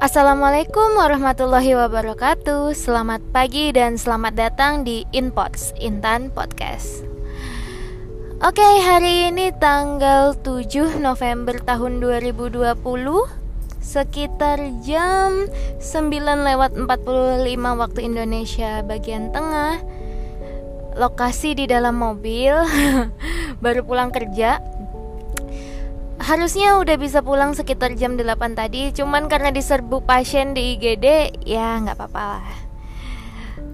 Assalamualaikum 0.00 0.96
warahmatullahi 0.96 1.76
wabarakatuh. 1.76 2.72
Selamat 2.72 3.20
pagi 3.36 3.68
dan 3.68 4.00
selamat 4.00 4.32
datang 4.32 4.80
di 4.80 5.04
Inpods 5.12 5.76
Intan 5.76 6.32
Podcast. 6.32 7.04
Oke 8.40 8.64
hari 8.80 9.28
ini 9.28 9.52
tanggal 9.60 10.32
7 10.40 10.96
November 11.04 11.60
tahun 11.60 12.00
2020 12.00 12.80
Sekitar 13.84 14.72
jam 14.80 15.44
9 15.84 15.84
lewat 16.48 16.80
45 16.80 17.44
waktu 17.60 18.00
Indonesia 18.00 18.80
bagian 18.80 19.28
tengah. 19.36 19.84
Lokasi 20.96 21.52
di 21.52 21.68
dalam 21.68 22.00
mobil 22.00 22.56
Baru 23.64 23.84
pulang 23.84 24.08
kerja 24.08 24.64
harusnya 26.30 26.78
udah 26.78 26.94
bisa 26.94 27.26
pulang 27.26 27.58
sekitar 27.58 27.98
jam 27.98 28.14
8 28.14 28.54
tadi 28.54 28.94
cuman 28.94 29.26
karena 29.26 29.50
diserbu 29.50 30.06
pasien 30.06 30.54
di 30.54 30.78
IGD 30.78 31.42
ya 31.42 31.82
nggak 31.82 31.98
apa-apa 31.98 32.22
lah. 32.38 32.46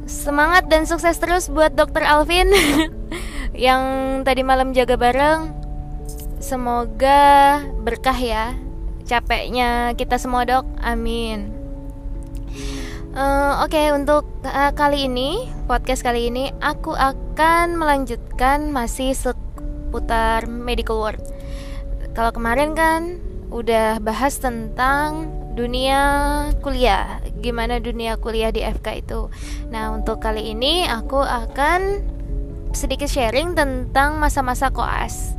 Semangat 0.09 0.65
dan 0.73 0.89
sukses 0.89 1.21
terus 1.21 1.53
buat 1.53 1.77
dokter 1.77 2.01
Alvin 2.01 2.49
yang 3.53 3.83
tadi 4.25 4.41
malam 4.41 4.73
jaga 4.73 4.97
bareng. 4.97 5.53
Semoga 6.41 7.61
berkah 7.85 8.17
ya 8.17 8.57
capeknya 9.05 9.93
kita 9.93 10.17
semua 10.17 10.49
dok. 10.49 10.65
Amin. 10.81 11.53
Uh, 13.13 13.69
oke 13.69 13.77
okay, 13.77 13.93
untuk 13.93 14.25
uh, 14.49 14.73
kali 14.73 15.13
ini 15.13 15.45
podcast 15.69 16.01
kali 16.01 16.33
ini 16.33 16.57
aku 16.65 16.97
akan 16.97 17.77
melanjutkan 17.77 18.73
masih 18.73 19.13
seputar 19.13 20.49
medical 20.49 21.01
world 21.05 21.36
kalau 22.17 22.33
kemarin 22.33 22.73
kan 22.73 23.21
udah 23.53 24.01
bahas 24.01 24.41
tentang 24.41 25.29
dunia 25.53 26.01
kuliah, 26.65 27.21
gimana 27.45 27.77
dunia 27.77 28.17
kuliah 28.17 28.49
di 28.49 28.65
FK 28.65 29.05
itu. 29.05 29.29
Nah, 29.69 29.93
untuk 29.93 30.25
kali 30.25 30.57
ini 30.57 30.89
aku 30.89 31.21
akan 31.21 32.01
sedikit 32.73 33.13
sharing 33.13 33.53
tentang 33.53 34.17
masa-masa 34.17 34.73
koas. 34.73 35.37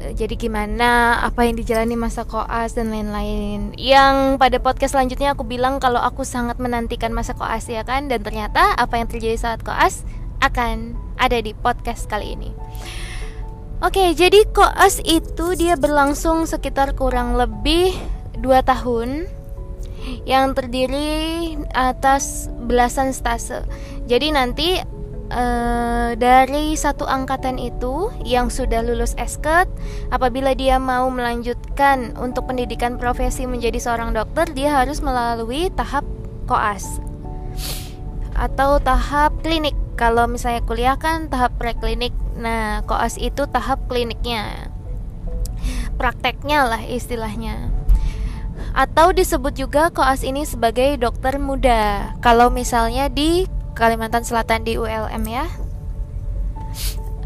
Eh, 0.00 0.16
jadi 0.16 0.40
gimana 0.40 1.20
apa 1.20 1.44
yang 1.44 1.60
dijalani 1.60 2.00
masa 2.00 2.24
koas 2.24 2.72
dan 2.72 2.88
lain-lain. 2.88 3.76
Yang 3.76 4.40
pada 4.40 4.56
podcast 4.56 4.96
selanjutnya 4.96 5.36
aku 5.36 5.44
bilang 5.44 5.84
kalau 5.84 6.00
aku 6.00 6.24
sangat 6.24 6.56
menantikan 6.56 7.12
masa 7.12 7.36
koas 7.36 7.68
ya 7.68 7.84
kan 7.84 8.08
dan 8.08 8.24
ternyata 8.24 8.72
apa 8.72 8.96
yang 8.96 9.08
terjadi 9.08 9.36
saat 9.36 9.60
koas 9.60 10.00
akan 10.40 10.96
ada 11.20 11.44
di 11.44 11.52
podcast 11.52 12.08
kali 12.08 12.40
ini. 12.40 12.52
Oke, 13.80 14.12
jadi 14.12 14.44
koas 14.52 15.00
itu 15.08 15.56
dia 15.56 15.72
berlangsung 15.72 16.44
sekitar 16.44 16.92
kurang 16.92 17.40
lebih 17.40 17.96
2 18.36 18.44
tahun 18.60 19.24
yang 20.28 20.52
terdiri 20.52 21.56
atas 21.72 22.52
belasan 22.68 23.16
stase. 23.16 23.64
Jadi 24.04 24.36
nanti 24.36 24.76
uh, 25.32 26.12
dari 26.12 26.76
satu 26.76 27.08
angkatan 27.08 27.56
itu 27.56 28.12
yang 28.20 28.52
sudah 28.52 28.84
lulus 28.84 29.16
esket, 29.16 29.64
apabila 30.12 30.52
dia 30.52 30.76
mau 30.76 31.08
melanjutkan 31.08 32.12
untuk 32.20 32.52
pendidikan 32.52 33.00
profesi 33.00 33.48
menjadi 33.48 33.80
seorang 33.80 34.12
dokter, 34.12 34.44
dia 34.52 34.76
harus 34.76 35.00
melalui 35.00 35.72
tahap 35.72 36.04
koas 36.44 37.00
atau 38.36 38.76
tahap 38.76 39.32
klinik. 39.40 39.72
Kalau 39.96 40.28
misalnya 40.28 40.60
kuliah 40.68 41.00
kan 41.00 41.32
tahap 41.32 41.56
preklinik 41.56 42.12
Nah, 42.36 42.82
koas 42.86 43.18
itu 43.18 43.46
tahap 43.48 43.86
kliniknya. 43.90 44.70
Prakteknya 45.98 46.66
lah 46.68 46.82
istilahnya. 46.84 47.70
Atau 48.70 49.10
disebut 49.10 49.56
juga 49.58 49.90
koas 49.90 50.22
ini 50.22 50.46
sebagai 50.46 50.96
dokter 51.00 51.40
muda. 51.40 52.14
Kalau 52.22 52.52
misalnya 52.52 53.10
di 53.10 53.48
Kalimantan 53.74 54.22
Selatan 54.22 54.62
di 54.62 54.76
ULM 54.76 55.24
ya. 55.26 55.46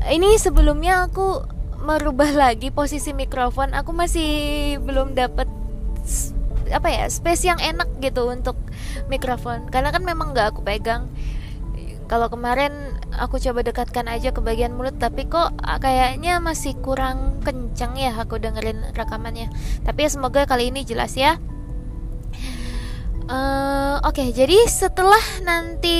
Ini 0.04 0.36
sebelumnya 0.36 1.08
aku 1.08 1.44
merubah 1.80 2.32
lagi 2.32 2.72
posisi 2.72 3.12
mikrofon. 3.12 3.72
Aku 3.72 3.92
masih 3.92 4.76
belum 4.80 5.16
dapat 5.16 5.48
apa 6.72 6.88
ya 6.88 7.04
space 7.12 7.44
yang 7.44 7.60
enak 7.60 7.88
gitu 8.00 8.24
untuk 8.30 8.56
mikrofon 9.12 9.68
karena 9.68 9.92
kan 9.92 10.00
memang 10.00 10.32
nggak 10.32 10.56
aku 10.56 10.64
pegang 10.64 11.12
kalau 12.14 12.30
kemarin 12.30 12.94
aku 13.10 13.42
coba 13.42 13.66
dekatkan 13.66 14.06
aja 14.06 14.30
ke 14.30 14.38
bagian 14.38 14.78
mulut 14.78 14.94
tapi 15.02 15.26
kok 15.26 15.50
kayaknya 15.82 16.38
masih 16.38 16.78
kurang 16.78 17.42
kencang 17.42 17.98
ya 17.98 18.14
aku 18.14 18.38
dengerin 18.38 18.78
rekamannya. 18.94 19.50
Tapi 19.82 20.06
ya 20.06 20.10
semoga 20.14 20.46
kali 20.46 20.70
ini 20.70 20.86
jelas 20.86 21.18
ya. 21.18 21.42
Uh, 23.26 23.98
oke 24.06 24.14
okay, 24.14 24.30
jadi 24.30 24.62
setelah 24.70 25.42
nanti 25.42 25.98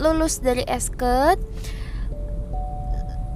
lulus 0.00 0.40
dari 0.40 0.64
esket 0.64 1.36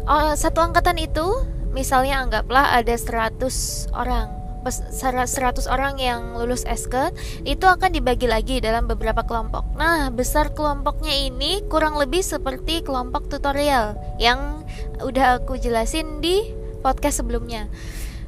uh, 0.09 0.33
satu 0.33 0.65
angkatan 0.65 0.97
itu 0.97 1.29
misalnya 1.77 2.25
anggaplah 2.25 2.81
ada 2.81 2.97
100 2.97 3.45
orang 3.93 4.40
100 4.65 5.65
orang 5.73 5.97
yang 5.97 6.37
lulus 6.37 6.69
SK 6.69 7.17
itu 7.49 7.65
akan 7.65 7.97
dibagi 7.97 8.29
lagi 8.29 8.61
dalam 8.61 8.85
beberapa 8.85 9.25
kelompok. 9.25 9.65
Nah, 9.77 10.13
besar 10.13 10.53
kelompoknya 10.53 11.13
ini 11.13 11.65
kurang 11.67 11.97
lebih 11.97 12.21
seperti 12.21 12.85
kelompok 12.85 13.33
tutorial 13.33 13.97
yang 14.21 14.65
udah 15.01 15.41
aku 15.41 15.57
jelasin 15.57 16.21
di 16.21 16.53
podcast 16.85 17.25
sebelumnya. 17.25 17.69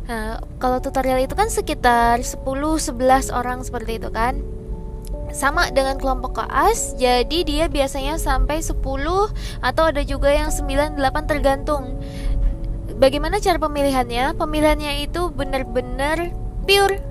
Nah, 0.09 0.43
kalau 0.59 0.83
tutorial 0.83 1.23
itu 1.23 1.37
kan 1.37 1.53
sekitar 1.53 2.21
10-11 2.25 3.31
orang 3.31 3.63
seperti 3.63 4.03
itu 4.03 4.11
kan 4.11 4.41
sama 5.33 5.73
dengan 5.73 5.97
kelompok 5.97 6.45
koas 6.45 6.93
jadi 7.01 7.39
dia 7.43 7.65
biasanya 7.67 8.21
sampai 8.21 8.61
10 8.61 8.77
atau 9.65 9.85
ada 9.89 10.03
juga 10.05 10.29
yang 10.29 10.53
9 10.53 11.01
8 11.01 11.25
tergantung 11.25 11.97
bagaimana 13.03 13.43
cara 13.43 13.59
pemilihannya? 13.59 14.39
Pemilihannya 14.39 15.03
itu 15.03 15.35
benar-benar 15.35 16.31
pure 16.63 17.03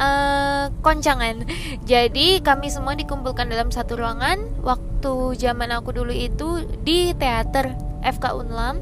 uh, 0.00 0.72
koncangan. 0.80 1.44
Jadi 1.84 2.40
kami 2.40 2.72
semua 2.72 2.96
dikumpulkan 2.96 3.52
dalam 3.52 3.68
satu 3.68 4.00
ruangan. 4.00 4.40
Waktu 4.64 5.36
zaman 5.36 5.76
aku 5.76 5.92
dulu 5.92 6.16
itu 6.16 6.64
di 6.80 7.12
teater 7.12 7.76
FK 8.00 8.24
Unlam. 8.32 8.80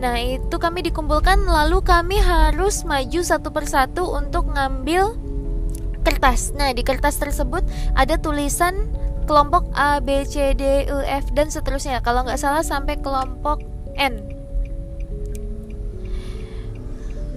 Nah 0.00 0.16
itu 0.16 0.56
kami 0.56 0.80
dikumpulkan 0.80 1.44
lalu 1.44 1.84
kami 1.84 2.16
harus 2.16 2.88
maju 2.88 3.20
satu 3.20 3.52
persatu 3.52 4.08
untuk 4.16 4.48
ngambil 4.48 5.12
kertas. 6.00 6.56
Nah 6.56 6.72
di 6.72 6.80
kertas 6.80 7.20
tersebut 7.20 7.60
ada 7.92 8.16
tulisan 8.16 8.88
kelompok 9.28 9.68
A, 9.76 10.00
B, 10.00 10.24
C, 10.24 10.56
D, 10.56 10.88
E, 10.88 10.96
F 11.04 11.28
dan 11.36 11.52
seterusnya. 11.52 12.00
Kalau 12.00 12.24
nggak 12.24 12.40
salah 12.40 12.64
sampai 12.64 12.96
kelompok 12.96 13.60
N. 14.00 14.39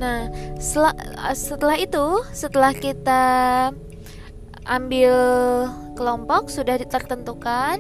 Nah, 0.04 0.28
setelah, 0.60 0.96
setelah 1.32 1.78
itu, 1.80 2.06
setelah 2.36 2.76
kita 2.76 3.24
ambil 4.68 5.16
kelompok 5.96 6.52
sudah 6.52 6.76
tertentukan, 6.76 7.80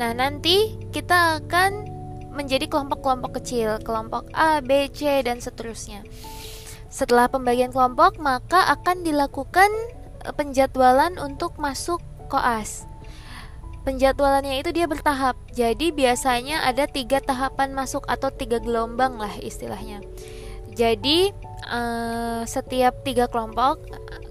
nah 0.00 0.16
nanti 0.16 0.80
kita 0.96 1.44
akan 1.44 1.84
menjadi 2.32 2.72
kelompok-kelompok 2.72 3.36
kecil, 3.36 3.76
kelompok 3.84 4.32
A, 4.32 4.64
B, 4.64 4.88
C 4.88 5.20
dan 5.20 5.44
seterusnya. 5.44 6.08
Setelah 6.88 7.28
pembagian 7.28 7.68
kelompok, 7.68 8.16
maka 8.16 8.64
akan 8.72 9.04
dilakukan 9.04 9.68
eh, 10.24 10.32
penjadwalan 10.32 11.20
untuk 11.20 11.60
masuk 11.60 12.00
koas. 12.32 12.88
Penjadwalannya 13.84 14.64
itu 14.64 14.72
dia 14.72 14.88
bertahap, 14.88 15.36
jadi 15.52 15.92
biasanya 15.92 16.64
ada 16.64 16.88
tiga 16.88 17.20
tahapan 17.20 17.76
masuk 17.76 18.08
atau 18.08 18.32
tiga 18.32 18.56
gelombang 18.56 19.20
lah 19.20 19.32
istilahnya. 19.40 20.00
Jadi 20.76 21.47
uh, 21.66 22.42
setiap 22.46 23.02
tiga 23.02 23.26
kelompok, 23.26 23.82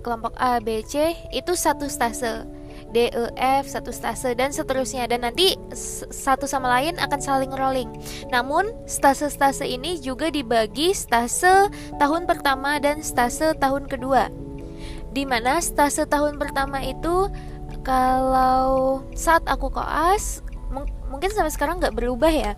kelompok 0.06 0.34
A, 0.40 0.64
B, 0.64 0.86
C 0.88 1.16
itu 1.36 1.54
satu 1.58 1.92
stase. 1.92 2.48
D, 2.88 3.12
E, 3.12 3.24
F, 3.36 3.68
satu 3.68 3.92
stase 3.92 4.32
dan 4.32 4.56
seterusnya 4.56 5.12
dan 5.12 5.28
nanti 5.28 5.60
satu 6.08 6.48
sama 6.48 6.72
lain 6.80 6.96
akan 6.96 7.20
saling 7.20 7.52
rolling. 7.52 7.92
Namun 8.32 8.72
stase-stase 8.88 9.68
ini 9.68 10.00
juga 10.00 10.32
dibagi 10.32 10.96
stase 10.96 11.68
tahun 12.00 12.24
pertama 12.24 12.80
dan 12.80 13.04
stase 13.04 13.52
tahun 13.60 13.92
kedua. 13.92 14.32
Di 15.12 15.28
mana 15.28 15.60
stase 15.60 16.08
tahun 16.08 16.40
pertama 16.40 16.80
itu 16.80 17.28
kalau 17.84 19.04
saat 19.12 19.44
aku 19.44 19.68
koas 19.68 20.40
mungkin 21.08 21.32
sampai 21.32 21.52
sekarang 21.52 21.80
nggak 21.80 21.96
berubah 21.96 22.32
ya 22.32 22.54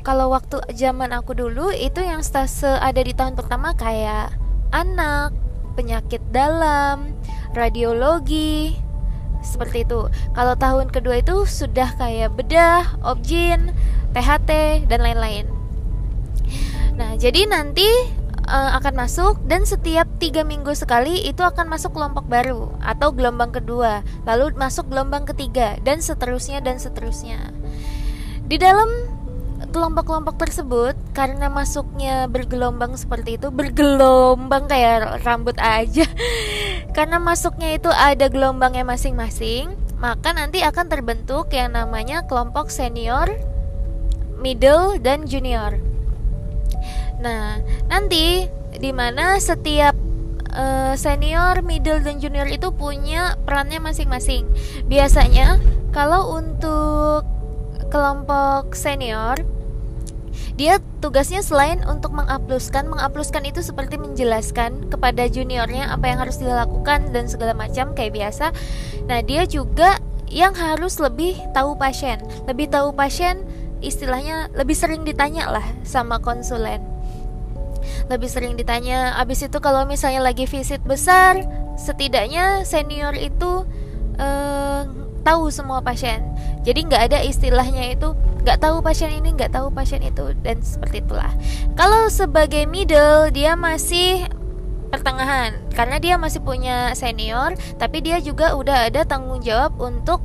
kalau 0.00 0.32
waktu 0.32 0.60
zaman 0.72 1.12
aku 1.12 1.36
dulu 1.36 1.68
itu 1.72 2.00
yang 2.00 2.24
stase 2.24 2.68
ada 2.68 3.00
di 3.00 3.12
tahun 3.12 3.36
pertama 3.36 3.76
kayak 3.76 4.32
anak, 4.72 5.36
penyakit 5.76 6.22
dalam, 6.32 7.14
radiologi, 7.52 8.78
seperti 9.44 9.84
itu. 9.84 10.08
Kalau 10.32 10.54
tahun 10.56 10.88
kedua 10.92 11.20
itu 11.20 11.44
sudah 11.44 11.96
kayak 11.96 12.36
bedah, 12.36 13.00
objin, 13.04 13.72
THT 14.12 14.84
dan 14.88 15.00
lain-lain. 15.00 15.46
Nah, 16.96 17.16
jadi 17.16 17.48
nanti 17.48 17.88
uh, 18.44 18.76
akan 18.76 18.94
masuk 19.06 19.40
dan 19.48 19.64
setiap 19.64 20.04
tiga 20.20 20.44
minggu 20.44 20.74
sekali 20.76 21.24
itu 21.24 21.40
akan 21.40 21.70
masuk 21.70 21.96
kelompok 21.96 22.28
baru 22.28 22.76
atau 22.84 23.14
gelombang 23.14 23.54
kedua, 23.54 24.04
lalu 24.28 24.52
masuk 24.58 24.90
gelombang 24.92 25.24
ketiga 25.24 25.80
dan 25.80 26.04
seterusnya 26.04 26.60
dan 26.60 26.76
seterusnya. 26.76 27.54
Di 28.50 28.58
dalam 28.58 29.19
kelompok-kelompok 29.68 30.40
tersebut 30.40 30.96
karena 31.12 31.52
masuknya 31.52 32.24
bergelombang 32.26 32.96
seperti 32.96 33.36
itu 33.36 33.52
bergelombang 33.52 34.64
kayak 34.64 35.20
rambut 35.20 35.56
aja 35.60 36.08
karena 36.96 37.20
masuknya 37.20 37.76
itu 37.76 37.92
ada 37.92 38.32
gelombangnya 38.32 38.88
masing-masing 38.88 39.76
maka 40.00 40.32
nanti 40.32 40.64
akan 40.64 40.88
terbentuk 40.88 41.52
yang 41.52 41.76
namanya 41.76 42.24
kelompok 42.24 42.72
senior 42.72 43.28
middle 44.40 44.96
dan 44.96 45.28
junior 45.28 45.76
nah 47.20 47.60
nanti 47.92 48.48
di 48.70 48.90
mana 48.96 49.36
setiap 49.36 49.92
uh, 50.54 50.94
senior, 50.98 51.62
middle, 51.62 52.02
dan 52.02 52.18
junior 52.18 52.46
itu 52.50 52.70
punya 52.74 53.38
perannya 53.46 53.78
masing-masing. 53.78 54.46
Biasanya, 54.86 55.58
kalau 55.94 56.38
untuk 56.38 57.26
kelompok 57.90 58.72
senior 58.72 59.36
dia 60.60 60.76
tugasnya 61.00 61.40
selain 61.40 61.80
untuk 61.88 62.12
mengupluskan 62.12 62.84
mengupluskan 62.84 63.48
itu 63.48 63.64
seperti 63.64 63.96
menjelaskan 63.96 64.92
kepada 64.92 65.24
juniornya 65.24 65.88
apa 65.88 66.12
yang 66.12 66.20
harus 66.20 66.36
dilakukan 66.36 67.16
dan 67.16 67.32
segala 67.32 67.56
macam 67.56 67.96
kayak 67.96 68.12
biasa. 68.12 68.52
Nah 69.08 69.24
dia 69.24 69.48
juga 69.48 69.96
yang 70.28 70.52
harus 70.52 71.00
lebih 71.00 71.40
tahu 71.56 71.80
pasien. 71.80 72.20
Lebih 72.44 72.68
tahu 72.68 72.92
pasien 72.92 73.40
istilahnya 73.80 74.52
lebih 74.52 74.76
sering 74.76 75.00
ditanya 75.00 75.48
lah 75.48 75.64
sama 75.80 76.20
konsulen. 76.20 76.84
Lebih 78.12 78.28
sering 78.28 78.54
ditanya 78.60 79.16
abis 79.16 79.48
itu 79.48 79.58
kalau 79.64 79.88
misalnya 79.88 80.20
lagi 80.20 80.44
visit 80.44 80.84
besar 80.84 81.40
setidaknya 81.80 82.68
senior 82.68 83.16
itu 83.16 83.64
uh, 84.20 84.84
tahu 85.22 85.52
semua 85.52 85.84
pasien 85.84 86.24
jadi 86.64 86.80
nggak 86.86 87.02
ada 87.10 87.18
istilahnya 87.24 87.94
itu 87.94 88.12
nggak 88.40 88.58
tahu 88.60 88.80
pasien 88.80 89.12
ini 89.12 89.36
nggak 89.36 89.52
tahu 89.52 89.68
pasien 89.68 90.00
itu 90.00 90.32
dan 90.40 90.64
seperti 90.64 91.04
itulah 91.04 91.32
kalau 91.76 92.08
sebagai 92.08 92.64
middle 92.64 93.28
dia 93.32 93.54
masih 93.56 94.24
pertengahan 94.90 95.54
karena 95.76 95.96
dia 96.02 96.14
masih 96.16 96.42
punya 96.42 96.96
senior 96.98 97.54
tapi 97.76 98.02
dia 98.02 98.18
juga 98.18 98.56
udah 98.56 98.90
ada 98.90 99.06
tanggung 99.06 99.44
jawab 99.44 99.76
untuk 99.78 100.24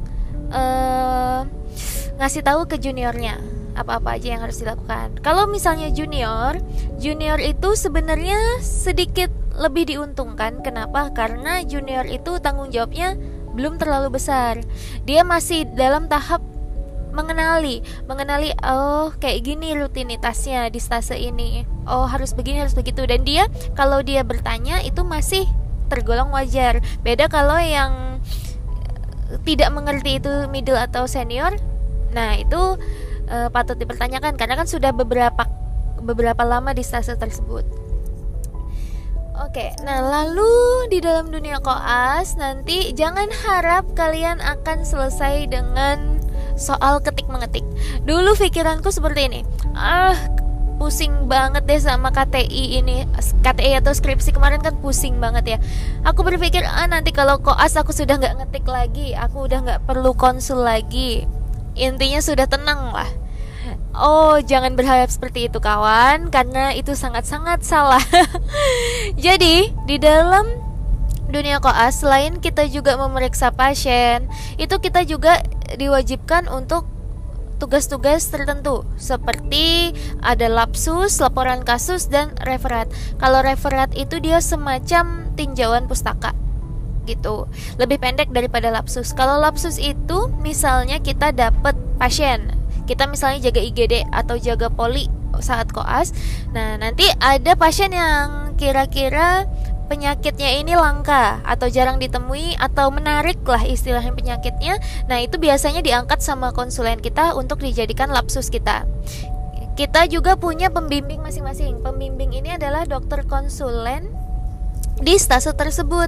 uh, 0.50 1.46
ngasih 2.18 2.42
tahu 2.42 2.66
ke 2.66 2.80
juniornya 2.80 3.56
apa-apa 3.76 4.16
aja 4.16 4.40
yang 4.40 4.42
harus 4.42 4.64
dilakukan. 4.64 5.20
Kalau 5.20 5.52
misalnya 5.52 5.92
junior, 5.92 6.56
junior 6.96 7.38
itu 7.44 7.76
sebenarnya 7.76 8.64
sedikit 8.64 9.28
lebih 9.60 9.92
diuntungkan. 9.92 10.64
Kenapa? 10.64 11.12
Karena 11.12 11.60
junior 11.62 12.08
itu 12.08 12.40
tanggung 12.40 12.72
jawabnya 12.72 13.20
belum 13.56 13.80
terlalu 13.80 14.20
besar. 14.20 14.62
Dia 15.08 15.24
masih 15.24 15.66
dalam 15.74 16.12
tahap 16.12 16.44
mengenali, 17.16 17.80
mengenali 18.06 18.52
oh 18.60 19.16
kayak 19.18 19.48
gini 19.48 19.72
rutinitasnya 19.80 20.68
di 20.68 20.84
stase 20.84 21.16
ini. 21.16 21.64
Oh, 21.88 22.04
harus 22.06 22.36
begini, 22.36 22.60
harus 22.60 22.76
begitu 22.76 23.08
dan 23.08 23.24
dia 23.24 23.48
kalau 23.74 24.04
dia 24.04 24.22
bertanya 24.28 24.84
itu 24.84 25.02
masih 25.08 25.48
tergolong 25.88 26.30
wajar. 26.36 26.84
Beda 27.02 27.32
kalau 27.32 27.56
yang 27.58 28.20
tidak 29.48 29.72
mengerti 29.74 30.20
itu 30.20 30.52
middle 30.52 30.78
atau 30.78 31.08
senior. 31.08 31.56
Nah, 32.14 32.38
itu 32.38 32.78
uh, 33.32 33.50
patut 33.50 33.80
dipertanyakan 33.80 34.36
karena 34.36 34.60
kan 34.60 34.68
sudah 34.70 34.92
beberapa 34.92 35.48
beberapa 36.04 36.44
lama 36.46 36.76
di 36.76 36.84
stase 36.86 37.16
tersebut. 37.18 37.85
Oke, 39.36 39.76
nah 39.84 40.00
lalu 40.00 40.88
di 40.88 41.04
dalam 41.04 41.28
dunia 41.28 41.60
koas 41.60 42.40
nanti 42.40 42.96
jangan 42.96 43.28
harap 43.44 43.84
kalian 43.92 44.40
akan 44.40 44.88
selesai 44.88 45.52
dengan 45.52 46.24
soal 46.56 47.04
ketik 47.04 47.28
mengetik. 47.28 47.68
Dulu 48.08 48.32
pikiranku 48.40 48.96
seperti 48.96 49.28
ini. 49.28 49.42
Ah, 49.76 50.16
pusing 50.76 51.28
banget 51.28 51.68
deh 51.68 51.80
sama 51.80 52.12
KTI 52.12 52.80
ini 52.84 53.08
KTI 53.44 53.80
atau 53.80 53.96
skripsi 53.96 54.36
kemarin 54.36 54.60
kan 54.60 54.76
pusing 54.84 55.24
banget 55.24 55.56
ya 55.56 55.58
aku 56.04 56.22
berpikir 56.28 56.68
ah 56.68 56.84
nanti 56.88 57.16
kalau 57.16 57.40
koas 57.40 57.80
aku 57.80 57.96
sudah 57.96 58.20
nggak 58.20 58.44
ngetik 58.44 58.68
lagi 58.68 59.16
aku 59.16 59.48
udah 59.48 59.64
nggak 59.64 59.82
perlu 59.88 60.12
konsul 60.12 60.68
lagi 60.68 61.24
intinya 61.80 62.20
sudah 62.20 62.48
tenang 62.48 62.92
lah 62.92 63.08
Oh, 63.96 64.36
jangan 64.44 64.76
berharap 64.76 65.08
seperti 65.08 65.48
itu 65.48 65.64
kawan, 65.64 66.28
karena 66.28 66.76
itu 66.76 66.92
sangat-sangat 67.00 67.64
salah. 67.64 68.04
Jadi, 69.26 69.72
di 69.88 69.96
dalam 69.96 70.44
dunia 71.32 71.64
koas 71.64 72.04
selain 72.04 72.44
kita 72.44 72.68
juga 72.68 73.00
memeriksa 73.00 73.56
pasien, 73.56 74.28
itu 74.60 74.76
kita 74.84 75.08
juga 75.08 75.40
diwajibkan 75.80 76.52
untuk 76.52 76.84
tugas-tugas 77.56 78.28
tertentu 78.28 78.84
seperti 79.00 79.96
ada 80.20 80.52
lapsus, 80.52 81.24
laporan 81.24 81.64
kasus 81.64 82.12
dan 82.12 82.36
referat. 82.44 82.92
Kalau 83.16 83.40
referat 83.40 83.96
itu 83.96 84.20
dia 84.20 84.44
semacam 84.44 85.32
tinjauan 85.40 85.88
pustaka 85.88 86.36
gitu. 87.08 87.48
Lebih 87.80 88.02
pendek 88.02 88.34
daripada 88.34 88.74
lapsus. 88.74 89.14
Kalau 89.16 89.40
lapsus 89.40 89.78
itu 89.80 90.28
misalnya 90.42 91.00
kita 91.00 91.32
dapat 91.32 91.78
pasien 91.96 92.55
kita 92.86 93.10
misalnya 93.10 93.50
jaga 93.52 93.62
IGD 93.62 94.08
atau 94.14 94.38
jaga 94.38 94.70
poli 94.70 95.10
saat 95.44 95.72
koas. 95.76 96.16
Nah 96.56 96.80
nanti 96.80 97.04
ada 97.20 97.58
pasien 97.60 97.92
yang 97.92 98.56
kira-kira 98.56 99.44
penyakitnya 99.86 100.58
ini 100.58 100.74
langka 100.74 101.46
atau 101.46 101.70
jarang 101.70 102.02
ditemui 102.02 102.58
atau 102.58 102.90
menarik 102.90 103.38
lah 103.46 103.62
istilahnya 103.62 104.14
penyakitnya. 104.14 104.82
Nah 105.06 105.22
itu 105.22 105.38
biasanya 105.38 105.86
diangkat 105.86 106.22
sama 106.22 106.52
konsulen 106.56 107.02
kita 107.02 107.38
untuk 107.38 107.62
dijadikan 107.62 108.10
lapsus 108.10 108.50
kita. 108.50 108.88
Kita 109.76 110.08
juga 110.08 110.40
punya 110.40 110.72
pembimbing 110.72 111.20
masing-masing. 111.20 111.84
Pembimbing 111.84 112.32
ini 112.32 112.56
adalah 112.56 112.88
dokter 112.88 113.28
konsulen 113.28 114.08
di 115.04 115.20
stase 115.20 115.52
tersebut. 115.52 116.08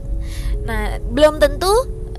Nah 0.64 1.04
belum 1.12 1.44
tentu 1.44 1.72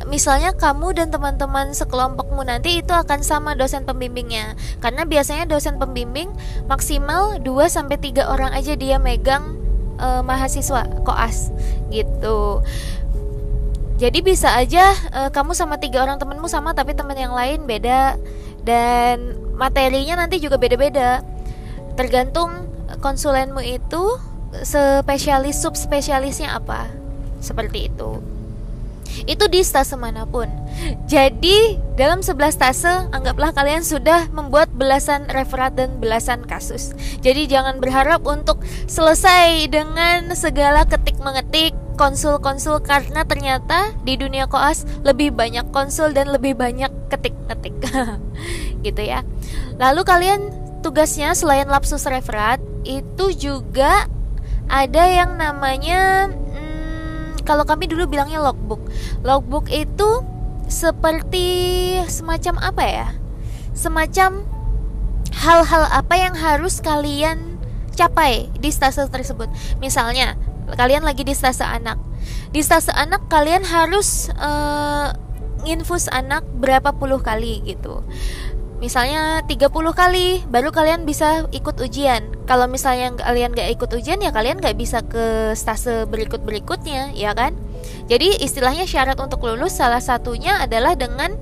misalnya 0.06 0.54
kamu 0.54 0.94
dan 0.94 1.10
teman-teman 1.10 1.74
sekelompokmu 1.74 2.46
nanti 2.46 2.78
itu 2.78 2.94
akan 2.94 3.26
sama 3.26 3.58
dosen 3.58 3.82
pembimbingnya. 3.82 4.54
Karena 4.78 5.02
biasanya 5.02 5.50
dosen 5.50 5.80
pembimbing 5.82 6.30
maksimal 6.70 7.42
2 7.42 7.48
sampai 7.66 7.98
3 7.98 8.30
orang 8.30 8.54
aja 8.54 8.78
dia 8.78 9.02
megang 9.02 9.58
uh, 9.99 10.23
mahasiswa 10.23 10.87
koas 11.02 11.50
gitu. 11.90 12.62
Jadi 13.99 14.23
bisa 14.23 14.54
aja 14.54 14.94
uh, 15.11 15.30
kamu 15.34 15.58
sama 15.58 15.82
tiga 15.82 16.06
orang 16.06 16.23
temenmu 16.23 16.46
sama 16.46 16.70
tapi 16.70 16.94
teman 16.94 17.18
yang 17.18 17.34
lain 17.34 17.66
beda. 17.66 18.14
Dan 18.62 19.34
materinya 19.58 20.23
nanti 20.23 20.38
juga 20.38 20.54
beda-beda. 20.61 21.26
Tergantung 21.99 22.70
konsulenmu 23.02 23.58
itu 23.66 24.14
spesialis 24.62 25.58
subspesialisnya 25.58 26.54
apa. 26.54 26.87
Seperti 27.42 27.90
itu 27.90 28.38
itu 29.26 29.44
di 29.48 29.60
stase 29.64 29.96
mana 29.96 30.28
pun. 30.28 30.46
Jadi, 31.10 31.80
dalam 31.98 32.20
11 32.22 32.54
stase, 32.54 33.08
anggaplah 33.10 33.50
kalian 33.50 33.82
sudah 33.82 34.30
membuat 34.30 34.70
belasan 34.74 35.26
referat 35.32 35.74
dan 35.74 35.98
belasan 35.98 36.44
kasus. 36.44 36.94
Jadi, 37.24 37.48
jangan 37.50 37.82
berharap 37.82 38.22
untuk 38.28 38.62
selesai 38.86 39.68
dengan 39.72 40.32
segala 40.36 40.84
ketik-mengetik 40.86 41.74
konsul-konsul 41.98 42.78
karena 42.78 43.26
ternyata 43.26 43.90
di 44.06 44.14
dunia 44.14 44.46
koas 44.46 44.86
lebih 45.02 45.34
banyak 45.34 45.66
konsul 45.74 46.14
dan 46.14 46.30
lebih 46.30 46.54
banyak 46.54 46.88
ketik-ketik. 47.10 47.74
gitu 48.86 49.02
ya. 49.02 49.26
Lalu 49.82 50.06
kalian 50.06 50.40
tugasnya 50.80 51.34
selain 51.34 51.66
lapsus 51.66 52.06
referat 52.06 52.62
itu 52.86 53.34
juga 53.34 54.06
ada 54.68 55.04
yang 55.08 55.34
namanya 55.40 56.30
kalau 57.49 57.64
kami 57.64 57.88
dulu 57.88 58.05
bilangnya 58.05 58.45
logbook. 58.45 58.85
Logbook 59.25 59.73
itu 59.73 60.21
seperti 60.69 61.97
semacam 62.12 62.55
apa 62.61 62.85
ya? 62.85 63.09
Semacam 63.73 64.45
hal-hal 65.33 65.88
apa 65.88 66.14
yang 66.21 66.37
harus 66.37 66.85
kalian 66.85 67.57
capai 67.97 68.52
di 68.61 68.69
stase 68.69 69.09
tersebut. 69.09 69.49
Misalnya, 69.81 70.37
kalian 70.76 71.09
lagi 71.09 71.25
di 71.25 71.33
stase 71.33 71.64
anak. 71.64 71.97
Di 72.52 72.61
stase 72.61 72.93
anak 72.93 73.33
kalian 73.33 73.64
harus 73.64 74.28
uh, 74.37 75.17
infus 75.64 76.07
anak 76.12 76.45
berapa 76.61 76.95
puluh 76.95 77.19
kali 77.19 77.64
gitu 77.64 78.05
misalnya 78.78 79.42
30 79.47 79.70
kali 79.94 80.47
baru 80.47 80.70
kalian 80.70 81.02
bisa 81.02 81.50
ikut 81.50 81.82
ujian 81.82 82.23
kalau 82.47 82.70
misalnya 82.70 83.11
kalian 83.18 83.50
gak 83.50 83.75
ikut 83.75 83.90
ujian 83.90 84.23
ya 84.23 84.30
kalian 84.30 84.62
gak 84.62 84.78
bisa 84.78 85.02
ke 85.02 85.52
stase 85.58 86.06
berikut 86.06 86.47
berikutnya 86.47 87.11
ya 87.14 87.35
kan 87.35 87.58
jadi 88.06 88.38
istilahnya 88.38 88.87
syarat 88.87 89.18
untuk 89.18 89.42
lulus 89.42 89.75
salah 89.76 90.00
satunya 90.00 90.62
adalah 90.62 90.94
dengan 90.94 91.35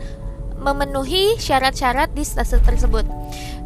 memenuhi 0.56 1.36
syarat-syarat 1.36 2.16
di 2.16 2.24
stase 2.24 2.56
tersebut 2.64 3.04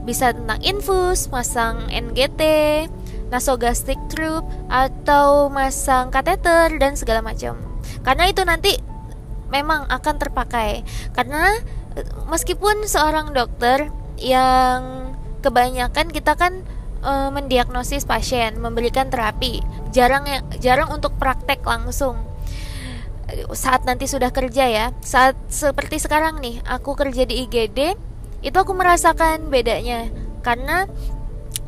bisa 0.03 0.35
tentang 0.35 0.59
infus 0.67 1.31
masang 1.31 1.87
NGT 1.95 2.43
nasogastric 3.31 3.97
tube 4.11 4.45
atau 4.67 5.47
masang 5.49 6.11
kateter 6.11 6.77
dan 6.77 6.99
segala 6.99 7.23
macam. 7.23 7.57
Karena 8.03 8.27
itu 8.27 8.43
nanti 8.43 8.75
memang 9.49 9.87
akan 9.87 10.15
terpakai. 10.19 10.83
Karena 11.15 11.55
meskipun 12.31 12.87
seorang 12.87 13.35
dokter 13.35 13.91
yang 14.21 15.13
kebanyakan 15.41 16.13
kita 16.13 16.37
kan 16.37 16.63
e, 17.01 17.13
mendiagnosis 17.33 18.05
pasien, 18.05 18.61
memberikan 18.61 19.09
terapi, 19.09 19.65
jarang 19.91 20.29
ya, 20.29 20.45
jarang 20.61 20.93
untuk 20.93 21.17
praktek 21.17 21.65
langsung. 21.65 22.21
Saat 23.55 23.87
nanti 23.87 24.11
sudah 24.11 24.35
kerja 24.35 24.67
ya 24.67 24.87
saat 25.07 25.39
seperti 25.47 26.03
sekarang 26.03 26.43
nih 26.43 26.59
aku 26.67 26.99
kerja 26.99 27.23
di 27.23 27.47
IGD 27.47 27.95
itu 28.43 28.57
aku 28.57 28.73
merasakan 28.75 29.49
bedanya. 29.53 30.11
Karena 30.41 30.89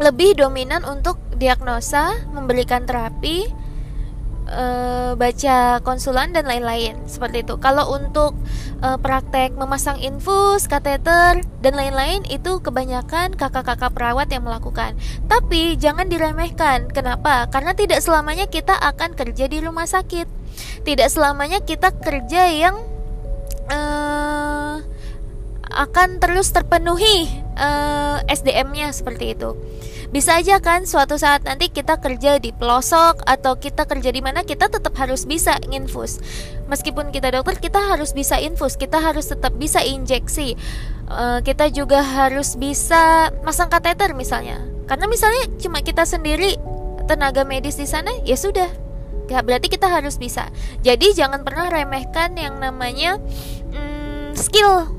lebih 0.00 0.34
dominan 0.34 0.82
untuk 0.88 1.20
diagnosa, 1.36 2.16
memberikan 2.32 2.88
terapi, 2.88 3.61
e, 4.48 4.64
baca 5.14 5.82
konsulan 5.82 6.34
dan 6.34 6.48
lain-lain 6.48 6.96
seperti 7.06 7.46
itu. 7.46 7.58
Kalau 7.58 7.94
untuk 7.94 8.34
e, 8.82 8.88
praktek 8.98 9.54
memasang 9.54 10.00
infus, 10.00 10.66
kateter 10.66 11.44
dan 11.62 11.74
lain-lain 11.74 12.24
itu 12.30 12.58
kebanyakan 12.62 13.34
kakak-kakak 13.34 13.92
perawat 13.92 14.28
yang 14.30 14.46
melakukan. 14.46 14.98
Tapi 15.26 15.76
jangan 15.78 16.08
diremehkan. 16.08 16.90
Kenapa? 16.90 17.46
Karena 17.50 17.76
tidak 17.76 18.02
selamanya 18.02 18.48
kita 18.48 18.74
akan 18.74 19.14
kerja 19.14 19.46
di 19.46 19.58
rumah 19.62 19.86
sakit. 19.86 20.26
Tidak 20.82 21.08
selamanya 21.08 21.62
kita 21.62 21.94
kerja 21.96 22.48
yang 22.50 22.76
e, 23.70 23.80
akan 25.72 26.20
terus 26.20 26.52
terpenuhi 26.52 27.32
uh, 27.56 28.20
SDM-nya 28.28 28.92
seperti 28.92 29.32
itu. 29.32 29.56
Bisa 30.12 30.36
aja 30.36 30.60
kan 30.60 30.84
suatu 30.84 31.16
saat 31.16 31.48
nanti 31.48 31.72
kita 31.72 31.96
kerja 31.96 32.36
di 32.36 32.52
pelosok 32.52 33.24
atau 33.24 33.56
kita 33.56 33.88
kerja 33.88 34.12
di 34.12 34.20
mana 34.20 34.44
kita 34.44 34.68
tetap 34.68 34.92
harus 35.00 35.24
bisa 35.24 35.56
infus. 35.72 36.20
Meskipun 36.68 37.08
kita 37.08 37.32
dokter 37.32 37.56
kita 37.56 37.80
harus 37.80 38.12
bisa 38.12 38.36
infus, 38.36 38.76
kita 38.76 39.00
harus 39.00 39.32
tetap 39.32 39.56
bisa 39.56 39.80
injeksi. 39.80 40.52
Uh, 41.08 41.40
kita 41.40 41.72
juga 41.72 42.04
harus 42.04 42.60
bisa 42.60 43.32
masang 43.40 43.72
kateter 43.72 44.12
misalnya. 44.12 44.60
Karena 44.84 45.08
misalnya 45.08 45.48
cuma 45.56 45.80
kita 45.80 46.04
sendiri 46.04 46.60
tenaga 47.08 47.48
medis 47.48 47.80
di 47.80 47.88
sana 47.88 48.12
ya 48.28 48.36
sudah. 48.36 48.68
Berarti 49.32 49.72
kita 49.72 49.88
harus 49.88 50.20
bisa. 50.20 50.52
Jadi 50.84 51.16
jangan 51.16 51.40
pernah 51.40 51.72
remehkan 51.72 52.36
yang 52.36 52.60
namanya 52.60 53.16
hmm, 53.72 54.36
skill 54.36 54.92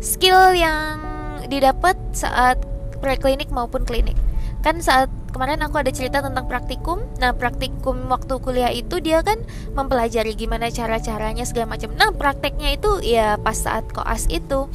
skill 0.00 0.56
yang 0.56 1.04
didapat 1.52 2.00
saat 2.16 2.56
preklinik 3.04 3.52
maupun 3.52 3.84
klinik 3.84 4.16
kan 4.64 4.80
saat 4.80 5.12
kemarin 5.28 5.60
aku 5.60 5.76
ada 5.76 5.92
cerita 5.92 6.24
tentang 6.24 6.48
praktikum. 6.48 7.04
Nah 7.20 7.36
praktikum 7.36 8.08
waktu 8.08 8.40
kuliah 8.40 8.72
itu 8.72 8.96
dia 9.04 9.20
kan 9.20 9.36
mempelajari 9.76 10.32
gimana 10.32 10.72
cara 10.72 10.96
caranya 10.96 11.44
segala 11.44 11.76
macam. 11.76 11.92
Nah 12.00 12.16
prakteknya 12.16 12.72
itu 12.72 13.04
ya 13.04 13.36
pas 13.36 13.60
saat 13.60 13.84
koas 13.92 14.24
itu 14.32 14.72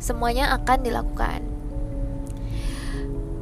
semuanya 0.00 0.56
akan 0.56 0.80
dilakukan. 0.80 1.44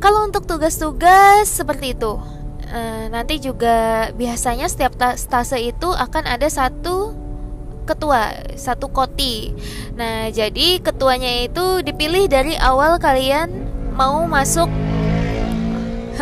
Kalau 0.02 0.26
untuk 0.26 0.50
tugas-tugas 0.50 1.46
seperti 1.46 1.94
itu 1.94 2.18
eh, 2.66 3.06
nanti 3.06 3.38
juga 3.38 4.10
biasanya 4.10 4.66
setiap 4.66 4.98
stase 5.14 5.62
itu 5.62 5.88
akan 5.94 6.26
ada 6.26 6.50
satu 6.50 7.14
ketua 7.86 8.34
satu 8.58 8.90
koti. 8.90 9.54
Nah 9.94 10.34
jadi 10.34 10.82
ketuanya 10.82 11.46
itu 11.46 11.86
dipilih 11.86 12.26
dari 12.26 12.58
awal 12.58 12.98
kalian 12.98 13.70
mau 13.94 14.26
masuk 14.26 14.66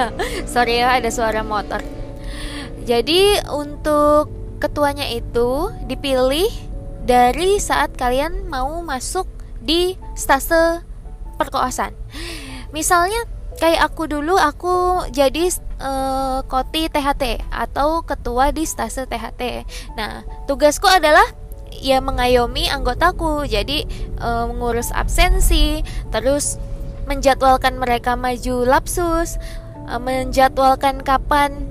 sorry 0.52 0.82
ya 0.82 0.98
ada 0.98 1.10
suara 1.10 1.40
motor. 1.46 1.80
Jadi 2.84 3.40
untuk 3.48 4.28
ketuanya 4.60 5.08
itu 5.08 5.72
dipilih 5.88 6.48
dari 7.04 7.60
saat 7.60 7.96
kalian 7.96 8.48
mau 8.48 8.80
masuk 8.84 9.28
di 9.60 9.96
stase 10.16 10.84
perkoasan. 11.36 11.96
Misalnya 12.72 13.24
kayak 13.56 13.92
aku 13.92 14.10
dulu 14.10 14.36
aku 14.36 15.08
jadi 15.12 15.48
uh, 15.80 16.44
koti 16.44 16.90
THT 16.90 17.44
atau 17.48 18.04
ketua 18.04 18.52
di 18.52 18.68
stase 18.68 19.08
THT. 19.08 19.64
Nah, 19.96 20.24
tugasku 20.44 20.88
adalah 20.88 21.24
ya 21.80 22.00
mengayomi 22.00 22.70
anggotaku. 22.70 23.44
Jadi 23.50 23.84
e, 24.16 24.28
mengurus 24.46 24.94
absensi 24.94 25.82
terus 26.14 26.56
menjadwalkan 27.04 27.76
mereka 27.76 28.16
maju 28.16 28.64
lapsus 28.64 29.36
e, 29.86 29.94
menjadwalkan 30.00 31.04
kapan 31.04 31.68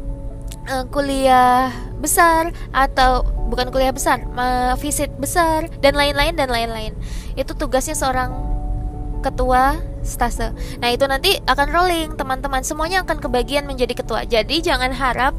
e, 0.66 0.86
kuliah 0.90 1.74
besar 2.00 2.52
atau 2.76 3.24
bukan 3.48 3.72
kuliah 3.72 3.96
besar 3.96 4.28
visit 4.76 5.08
besar 5.16 5.72
dan 5.80 5.96
lain-lain 5.96 6.36
dan 6.36 6.52
lain-lain 6.52 6.92
itu 7.40 7.56
tugasnya 7.56 7.96
seorang 7.96 8.36
ketua 9.24 9.80
stase. 10.04 10.52
Nah, 10.84 10.92
itu 10.92 11.08
nanti 11.08 11.40
akan 11.48 11.72
rolling, 11.72 12.20
teman-teman. 12.20 12.62
Semuanya 12.62 13.08
akan 13.08 13.24
kebagian 13.24 13.64
menjadi 13.64 13.96
ketua. 14.04 14.28
Jadi 14.28 14.60
jangan 14.60 14.92
harap 14.92 15.32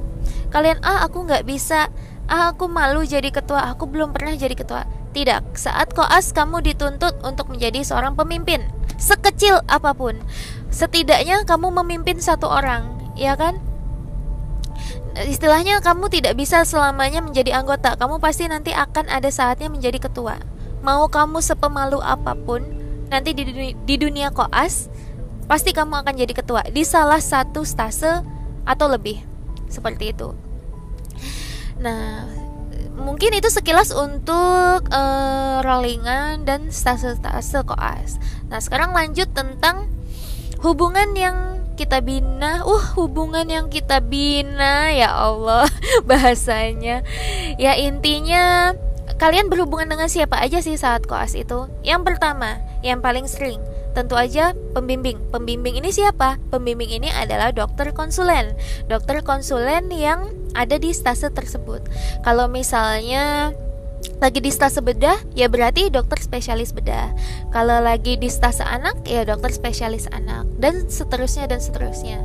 kalian 0.48 0.80
ah 0.80 1.04
aku 1.04 1.28
nggak 1.28 1.44
bisa 1.44 1.92
ah, 2.32 2.56
aku 2.56 2.64
malu 2.70 3.04
jadi 3.04 3.28
ketua, 3.28 3.68
aku 3.68 3.84
belum 3.84 4.16
pernah 4.16 4.32
jadi 4.32 4.56
ketua. 4.56 4.88
Tidak, 5.14 5.54
saat 5.54 5.94
koas 5.94 6.34
kamu 6.34 6.64
dituntut 6.64 7.22
untuk 7.22 7.46
menjadi 7.52 7.86
seorang 7.86 8.18
pemimpin, 8.18 8.66
sekecil 8.98 9.62
apa 9.70 9.94
pun. 9.94 10.18
Setidaknya 10.74 11.46
kamu 11.46 11.70
memimpin 11.70 12.18
satu 12.18 12.50
orang, 12.50 12.98
ya 13.14 13.38
kan? 13.38 13.62
Istilahnya 15.14 15.78
kamu 15.78 16.10
tidak 16.10 16.34
bisa 16.34 16.66
selamanya 16.66 17.22
menjadi 17.22 17.62
anggota, 17.62 17.94
kamu 17.94 18.18
pasti 18.18 18.50
nanti 18.50 18.74
akan 18.74 19.06
ada 19.06 19.30
saatnya 19.30 19.70
menjadi 19.70 20.10
ketua. 20.10 20.42
Mau 20.82 21.06
kamu 21.06 21.38
sepemalu 21.38 22.02
apa 22.02 22.34
pun, 22.34 22.66
nanti 23.06 23.30
di 23.30 23.46
dunia, 23.46 23.78
di 23.86 23.94
dunia 23.94 24.28
koas, 24.34 24.90
pasti 25.46 25.70
kamu 25.70 26.02
akan 26.02 26.14
jadi 26.18 26.34
ketua 26.34 26.66
di 26.66 26.82
salah 26.82 27.22
satu 27.22 27.62
stase 27.62 28.26
atau 28.66 28.86
lebih. 28.90 29.22
Seperti 29.70 30.10
itu. 30.10 30.34
Nah, 31.78 32.26
mungkin 32.98 33.30
itu 33.30 33.46
sekilas 33.46 33.94
untuk 33.94 34.90
uh, 34.90 35.62
rollingan 35.62 36.42
dan 36.42 36.74
stase-stase 36.74 37.62
koas. 37.62 38.18
Nah, 38.50 38.58
sekarang 38.58 38.90
lanjut 38.90 39.30
tentang 39.30 39.86
hubungan 40.64 41.12
yang 41.12 41.36
kita 41.76 42.00
bina. 42.00 42.64
Uh, 42.64 42.80
hubungan 42.96 43.44
yang 43.44 43.68
kita 43.68 44.00
bina 44.00 44.88
ya 44.90 45.12
Allah 45.12 45.68
bahasanya. 46.08 47.04
Ya 47.60 47.76
intinya 47.76 48.72
kalian 49.20 49.52
berhubungan 49.52 49.92
dengan 49.92 50.08
siapa 50.08 50.40
aja 50.40 50.64
sih 50.64 50.80
saat 50.80 51.04
koas 51.04 51.36
itu? 51.36 51.68
Yang 51.84 52.08
pertama, 52.08 52.64
yang 52.80 53.04
paling 53.04 53.28
sering 53.28 53.60
tentu 53.94 54.18
aja 54.18 54.56
pembimbing. 54.74 55.20
Pembimbing 55.30 55.78
ini 55.78 55.94
siapa? 55.94 56.40
Pembimbing 56.50 56.90
ini 56.90 57.08
adalah 57.14 57.54
dokter 57.54 57.94
konsulen. 57.94 58.58
Dokter 58.90 59.22
konsulen 59.22 59.92
yang 59.92 60.34
ada 60.56 60.80
di 60.80 60.90
stase 60.90 61.30
tersebut. 61.30 61.86
Kalau 62.26 62.50
misalnya 62.50 63.54
lagi 64.22 64.40
di 64.40 64.48
stase 64.48 64.80
bedah, 64.80 65.20
ya 65.36 65.52
berarti 65.52 65.92
dokter 65.92 66.16
spesialis 66.22 66.72
bedah. 66.72 67.12
Kalau 67.52 67.84
lagi 67.84 68.16
di 68.16 68.32
stase 68.32 68.64
anak, 68.64 69.04
ya 69.04 69.26
dokter 69.26 69.52
spesialis 69.52 70.08
anak, 70.10 70.48
dan 70.56 70.88
seterusnya 70.88 71.44
dan 71.44 71.60
seterusnya. 71.60 72.24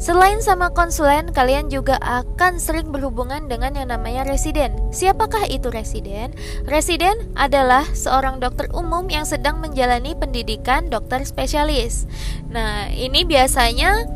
Selain 0.00 0.40
sama 0.40 0.72
konsulen, 0.72 1.28
kalian 1.28 1.68
juga 1.68 2.00
akan 2.00 2.56
sering 2.56 2.88
berhubungan 2.88 3.52
dengan 3.52 3.76
yang 3.76 3.92
namanya 3.92 4.24
residen. 4.24 4.72
Siapakah 4.88 5.44
itu 5.52 5.68
residen? 5.68 6.32
Residen 6.64 7.28
adalah 7.36 7.84
seorang 7.92 8.40
dokter 8.40 8.68
umum 8.72 9.12
yang 9.12 9.28
sedang 9.28 9.60
menjalani 9.60 10.16
pendidikan 10.16 10.88
dokter 10.88 11.20
spesialis. 11.28 12.08
Nah, 12.48 12.88
ini 12.88 13.28
biasanya 13.28 14.08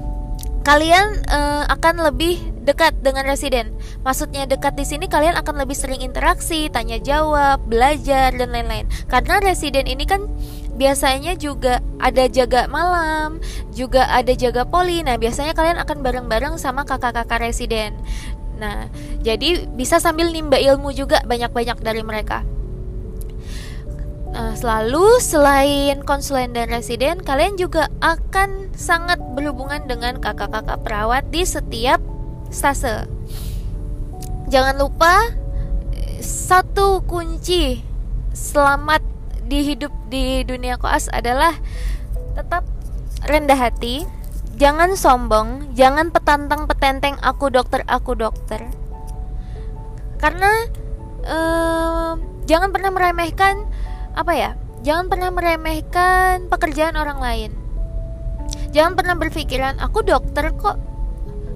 kalian 0.65 1.21
uh, 1.29 1.69
akan 1.69 2.01
lebih 2.01 2.54
dekat 2.65 2.97
dengan 3.05 3.29
residen. 3.29 3.77
Maksudnya 4.03 4.49
dekat 4.49 4.75
di 4.75 4.89
sini 4.89 5.07
kalian 5.07 5.37
akan 5.37 5.61
lebih 5.61 5.77
sering 5.77 6.01
interaksi, 6.01 6.73
tanya 6.73 6.97
jawab, 6.97 7.61
belajar 7.69 8.33
dan 8.33 8.51
lain-lain. 8.51 8.89
Karena 9.07 9.39
residen 9.39 9.85
ini 9.85 10.09
kan 10.09 10.27
biasanya 10.75 11.37
juga 11.37 11.85
ada 12.01 12.25
jaga 12.27 12.67
malam, 12.67 13.39
juga 13.77 14.09
ada 14.09 14.33
jaga 14.33 14.65
poli. 14.65 15.05
Nah, 15.05 15.21
biasanya 15.21 15.53
kalian 15.53 15.79
akan 15.79 16.01
bareng-bareng 16.01 16.57
sama 16.57 16.83
kakak-kakak 16.89 17.45
residen. 17.45 17.95
Nah, 18.57 18.89
jadi 19.21 19.69
bisa 19.77 20.01
sambil 20.01 20.33
nimba 20.33 20.57
ilmu 20.57 20.91
juga 20.97 21.21
banyak-banyak 21.29 21.79
dari 21.85 22.01
mereka. 22.01 22.43
Nah, 24.35 24.59
selalu 24.59 25.23
selain 25.23 26.03
konsulen 26.03 26.51
dan 26.51 26.67
residen, 26.67 27.23
kalian 27.23 27.55
juga 27.55 27.87
akan 28.03 28.75
sangat 28.75 29.23
berhubungan 29.39 29.87
dengan 29.87 30.19
kakak-kakak 30.19 30.83
perawat 30.83 31.23
di 31.31 31.47
setiap 31.47 32.03
stase. 32.55 33.11
Jangan 34.49 34.79
lupa 34.79 35.35
satu 36.23 37.03
kunci 37.05 37.83
selamat 38.31 39.03
di 39.45 39.75
hidup 39.75 39.93
di 40.09 40.47
dunia 40.47 40.79
koas 40.81 41.11
adalah 41.13 41.53
tetap 42.39 42.65
rendah 43.29 43.59
hati 43.59 44.07
jangan 44.55 44.95
sombong, 44.95 45.75
jangan 45.75 46.15
petantang 46.15 46.71
petenteng 46.71 47.19
aku 47.21 47.51
dokter, 47.51 47.83
aku 47.91 48.15
dokter. 48.15 48.71
Karena 50.19 50.51
uh, 51.27 52.17
jangan 52.47 52.71
pernah 52.71 52.91
meremehkan 52.95 53.67
apa 54.15 54.33
ya? 54.33 54.51
Jangan 54.85 55.09
pernah 55.09 55.31
meremehkan 55.33 56.47
pekerjaan 56.53 56.95
orang 56.95 57.19
lain. 57.19 57.51
Jangan 58.71 58.95
pernah 58.95 59.17
berpikiran 59.17 59.81
aku 59.81 60.05
dokter 60.05 60.53
kok. 60.55 60.77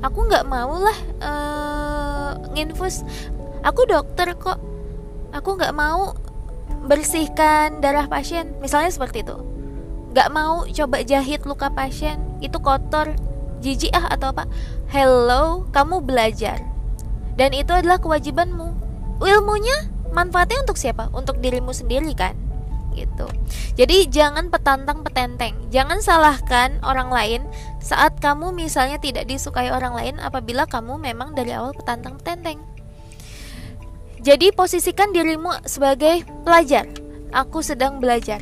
Aku 0.02 0.30
nggak 0.30 0.46
mau 0.46 0.78
lah 0.78 0.98
uh, 1.22 2.30
nginfus. 2.54 3.02
Aku 3.66 3.84
dokter 3.86 4.34
kok. 4.38 4.60
Aku 5.34 5.58
nggak 5.58 5.74
mau 5.74 6.14
bersihkan 6.86 7.82
darah 7.82 8.06
pasien. 8.06 8.54
Misalnya 8.62 8.88
seperti 8.88 9.20
itu 9.20 9.36
Gak 10.16 10.32
mau 10.32 10.64
coba 10.64 11.04
jahit 11.04 11.44
luka 11.44 11.68
pasien 11.68 12.16
Itu 12.40 12.64
kotor 12.64 13.12
Jijik 13.60 13.92
ah 13.92 14.08
atau 14.08 14.32
apa 14.32 14.48
Hello, 14.88 15.68
kamu 15.68 16.00
belajar 16.00 16.64
Dan 17.36 17.52
itu 17.52 17.76
adalah 17.76 18.00
kewajibanmu 18.00 18.72
Ilmunya 19.20 19.92
manfaatnya 20.16 20.64
untuk 20.64 20.80
siapa? 20.80 21.12
Untuk 21.12 21.44
dirimu 21.44 21.76
sendiri 21.76 22.08
kan 22.16 22.47
gitu. 22.98 23.26
Jadi 23.78 24.10
jangan 24.10 24.50
petantang 24.50 25.06
petenteng. 25.06 25.54
Jangan 25.70 26.02
salahkan 26.02 26.82
orang 26.82 27.14
lain 27.14 27.42
saat 27.78 28.18
kamu 28.18 28.50
misalnya 28.50 28.98
tidak 28.98 29.30
disukai 29.30 29.70
orang 29.70 29.94
lain 29.94 30.14
apabila 30.18 30.66
kamu 30.66 30.98
memang 30.98 31.38
dari 31.38 31.54
awal 31.54 31.70
petantang 31.70 32.18
petenteng. 32.18 32.58
Jadi 34.18 34.50
posisikan 34.50 35.14
dirimu 35.14 35.54
sebagai 35.62 36.26
pelajar. 36.42 36.90
Aku 37.30 37.62
sedang 37.62 38.02
belajar 38.02 38.40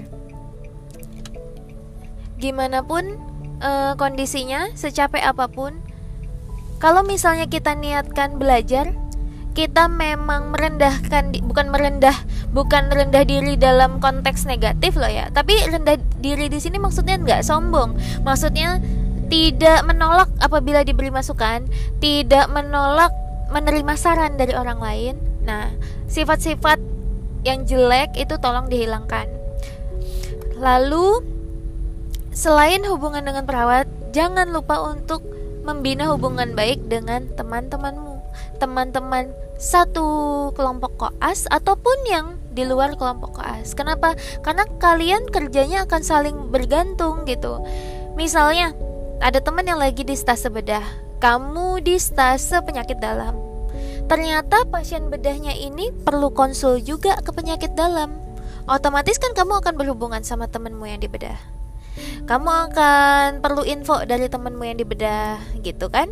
gimana 2.37 2.85
pun 2.85 3.17
uh, 3.65 3.97
kondisinya, 3.97 4.73
secapek 4.77 5.25
apa 5.25 5.49
pun, 5.49 5.81
kalau 6.77 7.01
misalnya 7.01 7.49
kita 7.49 7.73
niatkan 7.73 8.37
belajar, 8.37 8.93
kita 9.57 9.89
memang 9.89 10.53
merendahkan 10.53 11.33
bukan 11.49 11.73
merendah 11.73 12.13
bukan 12.53 12.93
rendah 12.93 13.25
diri 13.25 13.57
dalam 13.57 13.99
konteks 14.05 14.45
negatif 14.45 15.01
loh 15.01 15.09
ya. 15.09 15.33
Tapi 15.33 15.57
rendah 15.73 15.97
diri 16.21 16.53
di 16.53 16.61
sini 16.61 16.77
maksudnya 16.77 17.17
nggak 17.17 17.41
sombong. 17.41 17.97
Maksudnya 18.21 18.85
tidak 19.33 19.83
menolak 19.89 20.29
apabila 20.39 20.85
diberi 20.85 21.09
masukan 21.09 21.65
tidak 21.99 22.47
menolak 22.53 23.11
menerima 23.49 23.97
saran 23.97 24.37
dari 24.37 24.53
orang 24.53 24.79
lain. 24.79 25.15
Nah 25.49 25.73
sifat-sifat 26.13 26.77
yang 27.49 27.65
jelek 27.65 28.13
itu 28.21 28.37
tolong 28.37 28.69
dihilangkan. 28.69 29.25
Lalu 30.61 31.37
Selain 32.37 32.85
hubungan 32.85 33.25
dengan 33.25 33.49
perawat, 33.49 33.89
jangan 34.13 34.53
lupa 34.53 34.93
untuk 34.93 35.25
membina 35.65 36.13
hubungan 36.13 36.53
baik 36.53 36.85
dengan 36.85 37.33
teman-temanmu, 37.33 38.21
teman-teman 38.61 39.33
satu 39.57 40.51
kelompok 40.53 40.93
koas 40.97 41.49
ataupun 41.49 41.99
yang 42.09 42.27
di 42.53 42.65
luar 42.65 42.97
kelompok 42.97 43.41
koas. 43.41 43.77
Kenapa? 43.77 44.17
Karena 44.41 44.65
kalian 44.81 45.29
kerjanya 45.29 45.85
akan 45.85 46.03
saling 46.05 46.37
bergantung 46.49 47.29
gitu. 47.29 47.61
Misalnya, 48.17 48.73
ada 49.21 49.41
teman 49.41 49.69
yang 49.69 49.81
lagi 49.81 50.05
di 50.05 50.17
stase 50.17 50.49
bedah, 50.49 50.85
kamu 51.21 51.85
di 51.85 52.01
stase 52.01 52.61
penyakit 52.65 52.97
dalam. 53.01 53.37
Ternyata 54.07 54.65
pasien 54.71 55.11
bedahnya 55.11 55.53
ini 55.53 55.91
perlu 55.91 56.31
konsul 56.33 56.81
juga 56.81 57.19
ke 57.21 57.35
penyakit 57.35 57.75
dalam. 57.75 58.17
Otomatis 58.71 59.19
kan 59.19 59.35
kamu 59.35 59.61
akan 59.61 59.75
berhubungan 59.77 60.23
sama 60.23 60.49
temenmu 60.49 60.87
yang 60.89 61.03
di 61.03 61.11
bedah 61.11 61.57
kamu 62.27 62.51
akan 62.71 63.29
perlu 63.41 63.63
info 63.65 64.03
dari 64.05 64.29
temenmu 64.29 64.65
yang 64.67 64.79
dibedah 64.79 65.41
gitu 65.65 65.89
kan 65.89 66.11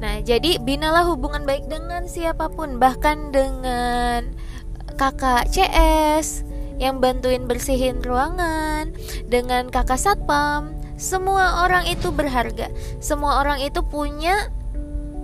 nah 0.00 0.16
jadi 0.24 0.56
binalah 0.56 1.04
hubungan 1.06 1.44
baik 1.44 1.68
dengan 1.68 2.08
siapa 2.08 2.48
pun 2.48 2.80
bahkan 2.80 3.30
dengan 3.30 4.32
kakak 5.00 5.48
CS 5.48 6.44
yang 6.80 7.00
bantuin 7.00 7.44
bersihin 7.44 8.00
ruangan 8.00 8.96
dengan 9.28 9.68
kakak 9.68 10.00
satpam. 10.00 10.72
Semua 10.96 11.64
orang 11.64 11.88
itu 11.88 12.08
berharga. 12.12 12.72
Semua 13.00 13.40
orang 13.40 13.60
itu 13.60 13.84
punya 13.84 14.48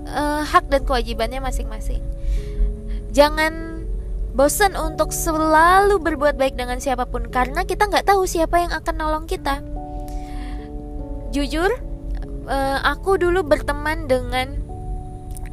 uh, 0.08 0.44
hak 0.44 0.68
dan 0.68 0.84
kewajibannya 0.84 1.40
masing-masing. 1.40 2.04
Jangan 3.12 3.84
bosan 4.36 4.76
untuk 4.76 5.16
selalu 5.16 5.96
berbuat 5.96 6.36
baik 6.36 6.60
dengan 6.60 6.76
siapa 6.76 7.08
pun 7.08 7.32
karena 7.32 7.64
kita 7.64 7.88
nggak 7.88 8.04
tahu 8.04 8.28
siapa 8.28 8.60
yang 8.60 8.72
akan 8.76 8.94
nolong 8.96 9.26
kita. 9.28 9.64
Jujur, 11.32 11.72
uh, 12.48 12.78
aku 12.84 13.16
dulu 13.16 13.44
berteman 13.44 14.08
dengan 14.08 14.65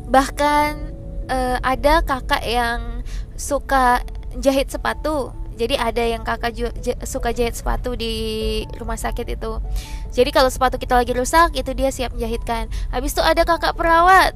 bahkan 0.08 0.94
uh, 1.30 1.58
ada 1.64 2.04
kakak 2.04 2.44
yang 2.44 3.06
suka 3.36 4.04
jahit 4.40 4.70
sepatu. 4.72 5.32
Jadi 5.54 5.78
ada 5.78 6.02
yang 6.02 6.26
kakak 6.26 6.58
suka 7.06 7.30
jahit 7.30 7.54
sepatu 7.54 7.94
di 7.94 8.66
rumah 8.82 8.98
sakit 8.98 9.38
itu. 9.38 9.62
Jadi 10.10 10.34
kalau 10.34 10.50
sepatu 10.50 10.82
kita 10.82 10.98
lagi 10.98 11.14
rusak 11.14 11.54
itu 11.54 11.78
dia 11.78 11.94
siap 11.94 12.18
menjahitkan. 12.18 12.74
Habis 12.90 13.14
itu 13.14 13.22
ada 13.22 13.46
kakak 13.46 13.78
perawat 13.78 14.34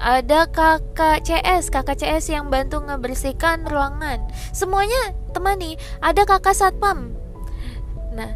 ada 0.00 0.48
kakak 0.48 1.28
CS, 1.28 1.68
kakak 1.68 2.00
CS 2.00 2.32
yang 2.32 2.48
bantu 2.48 2.80
ngebersihkan 2.80 3.68
ruangan. 3.68 4.24
Semuanya 4.56 5.12
temani. 5.36 5.76
Ada 6.00 6.24
kakak 6.24 6.56
satpam. 6.56 7.12
Nah, 8.16 8.32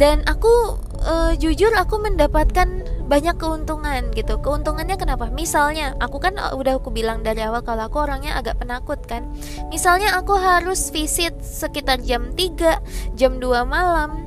dan 0.00 0.24
aku 0.24 0.80
uh, 1.04 1.32
jujur 1.36 1.70
aku 1.74 2.00
mendapatkan 2.00 2.86
banyak 3.06 3.36
keuntungan 3.36 4.08
gitu. 4.14 4.40
Keuntungannya 4.40 4.96
kenapa? 4.96 5.28
Misalnya, 5.28 5.92
aku 6.00 6.22
kan 6.22 6.38
udah 6.38 6.80
aku 6.80 6.88
bilang 6.94 7.20
dari 7.20 7.44
awal 7.44 7.60
kalau 7.60 7.86
aku 7.90 8.02
orangnya 8.02 8.38
agak 8.38 8.58
penakut 8.62 9.02
kan. 9.04 9.28
Misalnya 9.68 10.16
aku 10.16 10.38
harus 10.38 10.88
visit 10.94 11.36
sekitar 11.42 12.00
jam 12.02 12.32
3, 12.34 13.18
jam 13.18 13.36
2 13.36 13.68
malam 13.68 14.26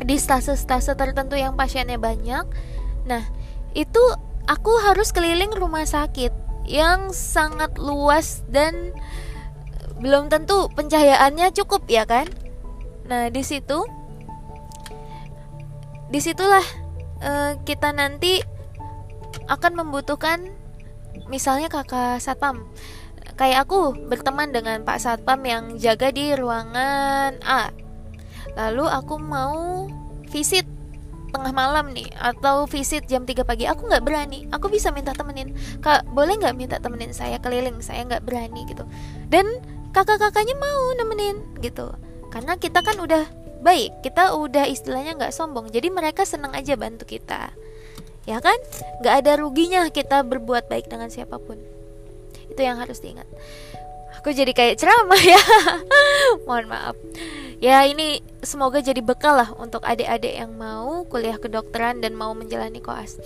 di 0.00 0.16
stase-stase 0.16 0.96
tertentu 0.96 1.36
yang 1.36 1.54
pasiennya 1.54 2.00
banyak. 2.00 2.48
Nah, 3.06 3.22
itu 3.76 4.02
aku 4.50 4.72
harus 4.82 5.14
keliling 5.14 5.54
rumah 5.54 5.86
sakit 5.86 6.32
yang 6.66 7.14
sangat 7.14 7.78
luas 7.78 8.42
dan 8.50 8.94
belum 10.00 10.32
tentu 10.32 10.72
pencahayaannya 10.72 11.52
cukup 11.52 11.84
ya 11.86 12.08
kan 12.08 12.24
nah 13.04 13.28
di 13.28 13.44
situ 13.44 13.84
di 16.10 16.18
situlah 16.18 16.66
uh, 17.22 17.54
kita 17.62 17.94
nanti 17.94 18.42
akan 19.46 19.86
membutuhkan 19.86 20.42
misalnya 21.30 21.70
kakak 21.70 22.18
satpam. 22.18 22.66
Kayak 23.38 23.64
aku 23.70 23.96
berteman 24.10 24.52
dengan 24.52 24.82
pak 24.84 25.00
satpam 25.00 25.40
yang 25.46 25.64
jaga 25.78 26.10
di 26.10 26.34
ruangan 26.34 27.40
A. 27.46 27.72
Lalu 28.58 28.84
aku 28.90 29.16
mau 29.16 29.86
visit 30.28 30.66
tengah 31.30 31.54
malam 31.54 31.94
nih 31.94 32.10
atau 32.18 32.66
visit 32.66 33.06
jam 33.06 33.22
3 33.22 33.46
pagi. 33.46 33.64
Aku 33.70 33.86
nggak 33.86 34.02
berani. 34.02 34.50
Aku 34.50 34.66
bisa 34.66 34.90
minta 34.90 35.14
temenin. 35.14 35.54
Kak 35.78 36.10
boleh 36.10 36.36
nggak 36.36 36.58
minta 36.58 36.76
temenin 36.82 37.14
saya 37.14 37.38
keliling? 37.38 37.78
Saya 37.80 38.02
nggak 38.04 38.26
berani 38.26 38.66
gitu. 38.66 38.82
Dan 39.30 39.46
kakak-kakaknya 39.94 40.58
mau 40.58 40.82
nemenin 40.98 41.38
gitu. 41.62 41.94
Karena 42.34 42.58
kita 42.58 42.82
kan 42.82 42.98
udah 42.98 43.24
baik 43.60 44.04
kita 44.04 44.34
udah 44.36 44.66
istilahnya 44.66 45.16
nggak 45.16 45.34
sombong. 45.34 45.68
Jadi 45.68 45.88
mereka 45.92 46.24
senang 46.24 46.52
aja 46.56 46.74
bantu 46.74 47.04
kita. 47.04 47.52
Ya 48.28 48.38
kan? 48.40 48.56
Nggak 49.00 49.14
ada 49.24 49.32
ruginya 49.40 49.86
kita 49.88 50.24
berbuat 50.24 50.68
baik 50.68 50.88
dengan 50.88 51.08
siapa 51.08 51.40
pun. 51.40 51.56
Itu 52.48 52.60
yang 52.60 52.80
harus 52.80 53.00
diingat. 53.00 53.28
Aku 54.20 54.36
jadi 54.36 54.52
kayak 54.52 54.76
ceramah 54.76 55.22
ya. 55.22 55.40
Mohon 56.46 56.66
maaf. 56.68 56.96
Ya 57.60 57.84
ini 57.88 58.20
semoga 58.40 58.80
jadi 58.80 59.00
bekal 59.04 59.36
lah 59.36 59.52
untuk 59.56 59.84
adik-adik 59.84 60.32
yang 60.32 60.56
mau 60.56 61.04
kuliah 61.08 61.36
kedokteran 61.36 62.00
dan 62.04 62.16
mau 62.16 62.32
menjalani 62.36 62.80
koas. 62.80 63.16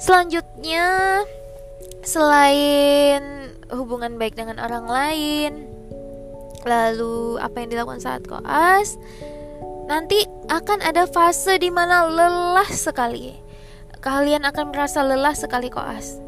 Selanjutnya 0.00 1.24
selain 2.04 3.52
hubungan 3.72 4.16
baik 4.20 4.38
dengan 4.38 4.62
orang 4.62 4.86
lain 4.86 5.52
lalu 6.66 7.38
apa 7.38 7.62
yang 7.62 7.70
dilakukan 7.70 8.02
saat 8.02 8.22
koas 8.26 8.98
nanti 9.86 10.26
akan 10.50 10.82
ada 10.82 11.06
fase 11.06 11.58
di 11.62 11.70
mana 11.70 12.06
lelah 12.06 12.68
sekali. 12.70 13.34
Kalian 14.02 14.46
akan 14.46 14.70
merasa 14.70 15.02
lelah 15.02 15.34
sekali 15.34 15.70
koas. 15.70 16.18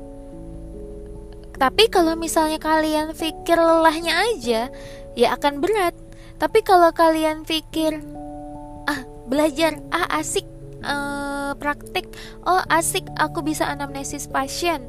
Tapi 1.58 1.90
kalau 1.90 2.14
misalnya 2.14 2.62
kalian 2.62 3.14
pikir 3.18 3.58
lelahnya 3.58 4.14
aja 4.30 4.60
ya 5.18 5.28
akan 5.34 5.58
berat. 5.58 5.94
Tapi 6.38 6.62
kalau 6.62 6.94
kalian 6.94 7.42
pikir 7.42 7.98
ah 8.86 9.02
belajar. 9.26 9.82
Ah 9.90 10.22
asik 10.22 10.46
uh, 10.86 11.58
praktik. 11.58 12.06
Oh 12.46 12.62
asik 12.70 13.06
aku 13.18 13.42
bisa 13.42 13.66
anamnesis 13.66 14.30
pasien. 14.30 14.86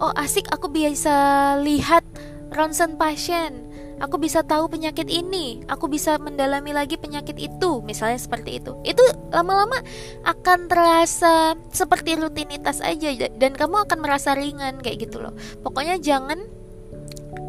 Oh 0.00 0.12
asik 0.12 0.52
aku 0.52 0.68
bisa 0.68 1.56
lihat 1.64 2.04
ronsen 2.52 3.00
pasien 3.00 3.71
aku 4.02 4.18
bisa 4.18 4.42
tahu 4.42 4.66
penyakit 4.66 5.06
ini, 5.06 5.62
aku 5.70 5.86
bisa 5.86 6.18
mendalami 6.18 6.74
lagi 6.74 6.98
penyakit 6.98 7.38
itu, 7.38 7.78
misalnya 7.86 8.18
seperti 8.18 8.58
itu. 8.58 8.74
Itu 8.82 9.00
lama-lama 9.30 9.78
akan 10.26 10.66
terasa 10.66 11.54
seperti 11.70 12.18
rutinitas 12.18 12.82
aja 12.82 13.14
dan 13.38 13.54
kamu 13.54 13.86
akan 13.86 13.98
merasa 14.02 14.34
ringan 14.34 14.82
kayak 14.82 15.06
gitu 15.06 15.22
loh. 15.22 15.32
Pokoknya 15.62 16.02
jangan 16.02 16.42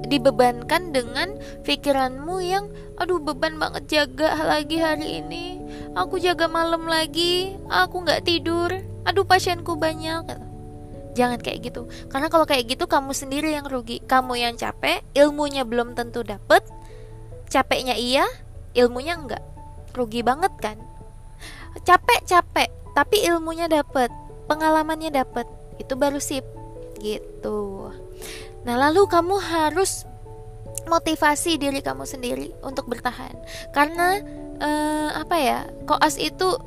dibebankan 0.05 0.93
dengan 0.93 1.33
pikiranmu 1.65 2.37
yang 2.45 2.69
aduh 3.01 3.17
beban 3.17 3.57
banget 3.57 3.89
jaga 3.89 4.37
lagi 4.45 4.77
hari 4.77 5.25
ini. 5.25 5.57
Aku 5.97 6.21
jaga 6.21 6.45
malam 6.45 6.85
lagi. 6.85 7.57
Aku 7.65 8.05
nggak 8.05 8.29
tidur. 8.29 8.69
Aduh 9.09 9.25
pasienku 9.25 9.73
banyak 9.73 10.52
jangan 11.13 11.39
kayak 11.39 11.71
gitu. 11.71 11.87
Karena 12.09 12.27
kalau 12.27 12.43
kayak 12.43 12.73
gitu 12.73 12.85
kamu 12.89 13.13
sendiri 13.13 13.53
yang 13.53 13.65
rugi. 13.69 14.01
Kamu 14.03 14.37
yang 14.37 14.57
capek 14.57 15.05
ilmunya 15.13 15.63
belum 15.63 15.93
tentu 15.93 16.25
dapet. 16.25 16.65
Capeknya 17.47 17.95
iya 17.95 18.25
ilmunya 18.73 19.17
enggak. 19.17 19.43
Rugi 19.93 20.25
banget 20.25 20.53
kan? 20.59 20.77
Capek 21.85 22.25
capek 22.25 22.69
tapi 22.97 23.21
ilmunya 23.25 23.69
dapet. 23.69 24.09
Pengalamannya 24.49 25.13
dapet. 25.13 25.45
Itu 25.77 25.95
baru 25.95 26.17
sip. 26.17 26.43
Gitu. 26.99 27.89
Nah 28.65 28.75
lalu 28.77 29.05
kamu 29.05 29.37
harus 29.37 30.05
motivasi 30.89 31.61
diri 31.61 31.79
kamu 31.79 32.03
sendiri 32.09 32.51
untuk 32.65 32.89
bertahan. 32.89 33.37
Karena 33.71 34.17
eh, 34.57 35.09
apa 35.13 35.35
ya 35.37 35.59
koas 35.85 36.17
itu 36.17 36.57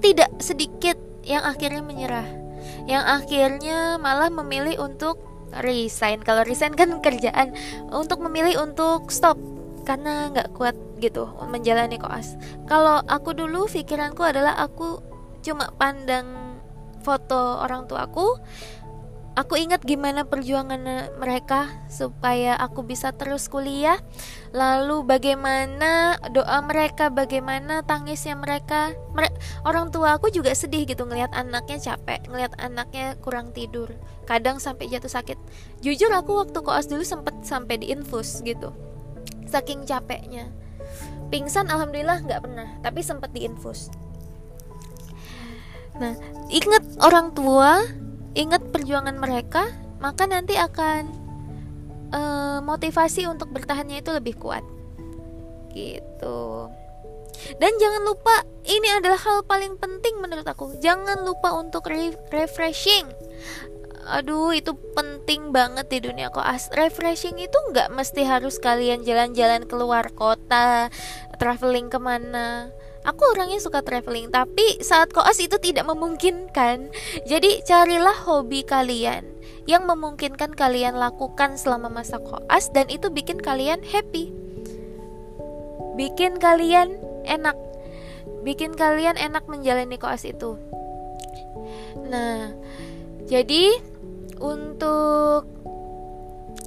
tidak 0.00 0.28
sedikit 0.40 0.96
yang 1.24 1.44
akhirnya 1.44 1.84
menyerah 1.84 2.39
yang 2.88 3.02
akhirnya 3.04 3.96
malah 3.96 4.28
memilih 4.28 4.80
untuk 4.80 5.20
resign. 5.62 6.22
Kalau 6.22 6.46
resign 6.46 6.74
kan 6.78 7.02
kerjaan. 7.02 7.54
Untuk 7.90 8.22
memilih 8.22 8.62
untuk 8.62 9.10
stop. 9.10 9.38
Karena 9.82 10.30
nggak 10.30 10.54
kuat 10.54 10.76
gitu 11.00 11.26
menjalani 11.48 11.96
koas. 11.96 12.36
Kalau 12.68 13.00
aku 13.08 13.32
dulu 13.32 13.66
pikiranku 13.66 14.20
adalah 14.22 14.54
aku 14.60 15.00
cuma 15.40 15.72
pandang 15.80 16.52
foto 17.00 17.64
orang 17.64 17.88
tuaku 17.88 18.36
Aku 18.36 18.36
ingat 19.56 19.86
gimana 19.86 20.26
perjuangan 20.26 21.14
mereka 21.22 21.70
supaya 21.86 22.58
aku 22.58 22.82
bisa 22.82 23.14
terus 23.14 23.46
kuliah. 23.46 23.98
Lalu 24.50 25.06
bagaimana 25.06 26.18
doa 26.34 26.58
mereka, 26.66 27.08
bagaimana 27.08 27.86
tangisnya 27.86 28.34
mereka. 28.34 28.90
Mere 29.14 29.30
orang 29.62 29.94
tua 29.94 30.18
aku 30.18 30.34
juga 30.34 30.50
sedih 30.50 30.82
gitu 30.82 31.06
ngelihat 31.06 31.30
anaknya 31.30 31.78
capek, 31.78 32.26
ngelihat 32.26 32.58
anaknya 32.58 33.14
kurang 33.22 33.54
tidur. 33.54 33.94
Kadang 34.26 34.58
sampai 34.58 34.90
jatuh 34.90 35.10
sakit. 35.10 35.38
Jujur 35.78 36.10
aku 36.10 36.34
waktu 36.42 36.58
koas 36.66 36.90
dulu 36.90 37.06
sempet 37.06 37.34
sampai 37.46 37.78
diinfus 37.78 38.42
gitu. 38.42 38.74
Saking 39.46 39.86
capeknya. 39.86 40.50
Pingsan 41.30 41.70
alhamdulillah 41.70 42.26
nggak 42.26 42.42
pernah, 42.42 42.68
tapi 42.82 43.06
sempet 43.06 43.30
diinfus. 43.30 43.94
Nah, 46.02 46.18
ingat 46.50 46.82
orang 46.98 47.30
tua 47.30 47.82
ingat 48.34 48.62
perjuangan 48.90 49.22
mereka, 49.22 49.70
maka 50.02 50.26
nanti 50.26 50.58
akan 50.58 51.14
uh, 52.10 52.58
motivasi 52.58 53.30
untuk 53.30 53.54
bertahannya 53.54 54.02
itu 54.02 54.10
lebih 54.10 54.34
kuat. 54.34 54.66
Gitu. 55.70 56.66
Dan 57.62 57.72
jangan 57.78 58.02
lupa, 58.02 58.42
ini 58.66 58.90
adalah 58.90 59.22
hal 59.22 59.46
paling 59.46 59.78
penting 59.78 60.18
menurut 60.18 60.42
aku. 60.42 60.74
Jangan 60.82 61.22
lupa 61.22 61.54
untuk 61.54 61.86
re 61.86 62.18
refreshing. 62.34 63.06
Aduh, 64.10 64.50
itu 64.50 64.74
penting 64.98 65.54
banget 65.54 65.86
di 65.86 66.02
dunia 66.02 66.34
koas. 66.34 66.66
Refreshing 66.74 67.38
itu 67.38 67.58
nggak 67.70 67.94
mesti 67.94 68.26
harus 68.26 68.58
kalian 68.58 69.06
jalan-jalan 69.06 69.70
keluar 69.70 70.10
kota, 70.18 70.90
traveling 71.38 71.86
ke 71.86 71.98
mana 72.02 72.74
Aku 73.00 73.22
orangnya 73.32 73.56
suka 73.56 73.80
traveling, 73.80 74.28
tapi 74.28 74.76
saat 74.84 75.08
koas 75.16 75.40
itu 75.40 75.56
tidak 75.56 75.88
memungkinkan. 75.88 76.92
Jadi 77.24 77.64
carilah 77.64 78.16
hobi 78.28 78.60
kalian 78.60 79.24
yang 79.64 79.88
memungkinkan 79.88 80.52
kalian 80.52 81.00
lakukan 81.00 81.56
selama 81.56 81.88
masa 81.88 82.20
koas 82.20 82.68
dan 82.76 82.92
itu 82.92 83.08
bikin 83.08 83.40
kalian 83.40 83.80
happy. 83.80 84.28
Bikin 85.96 86.36
kalian 86.36 87.00
enak. 87.24 87.56
Bikin 88.44 88.76
kalian 88.76 89.16
enak 89.16 89.48
menjalani 89.48 89.96
koas 89.96 90.28
itu. 90.28 90.60
Nah, 92.04 92.52
jadi 93.28 93.80
untuk 94.40 95.48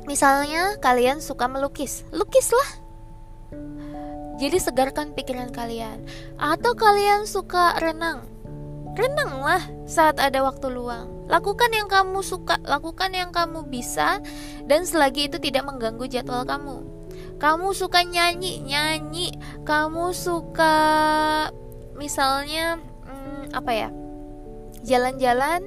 misalnya 0.10 0.78
kalian 0.82 1.22
suka 1.22 1.46
melukis, 1.46 2.06
lukislah 2.10 2.83
jadi 4.44 4.60
segarkan 4.60 5.16
pikiran 5.16 5.56
kalian. 5.56 6.04
Atau 6.36 6.76
kalian 6.76 7.24
suka 7.24 7.80
renang. 7.80 8.28
Renanglah 8.94 9.64
saat 9.88 10.20
ada 10.20 10.44
waktu 10.44 10.68
luang. 10.68 11.32
Lakukan 11.32 11.72
yang 11.72 11.88
kamu 11.88 12.20
suka, 12.20 12.60
lakukan 12.68 13.16
yang 13.16 13.32
kamu 13.32 13.64
bisa 13.72 14.20
dan 14.68 14.84
selagi 14.84 15.32
itu 15.32 15.40
tidak 15.40 15.64
mengganggu 15.64 16.12
jadwal 16.12 16.44
kamu. 16.44 16.84
Kamu 17.40 17.72
suka 17.72 18.04
nyanyi, 18.04 18.60
nyanyi. 18.68 19.32
Kamu 19.64 20.12
suka 20.12 20.76
misalnya 21.96 22.84
hmm, 23.08 23.56
apa 23.56 23.72
ya? 23.72 23.90
Jalan-jalan, 24.84 25.64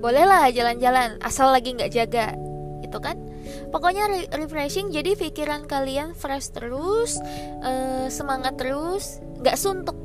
bolehlah 0.00 0.48
jalan-jalan 0.48 1.20
asal 1.20 1.52
lagi 1.52 1.76
nggak 1.76 1.92
jaga. 1.92 2.32
Itu 2.80 2.96
kan? 3.04 3.27
Pokoknya 3.68 4.04
re 4.08 4.20
refreshing 4.32 4.88
jadi 4.92 5.14
pikiran 5.14 5.68
kalian 5.68 6.16
fresh 6.16 6.52
terus 6.52 7.20
uh, 7.62 8.08
semangat 8.08 8.56
terus 8.56 9.20
nggak 9.40 9.56
suntuk. 9.58 9.96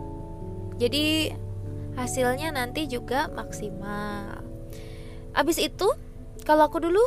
Jadi 0.82 1.32
hasilnya 1.95 2.52
nanti 2.54 2.89
juga 2.89 3.30
maksimal. 3.32 4.41
Abis 5.34 5.62
itu 5.62 5.88
kalau 6.43 6.67
aku 6.67 6.82
dulu 6.84 7.04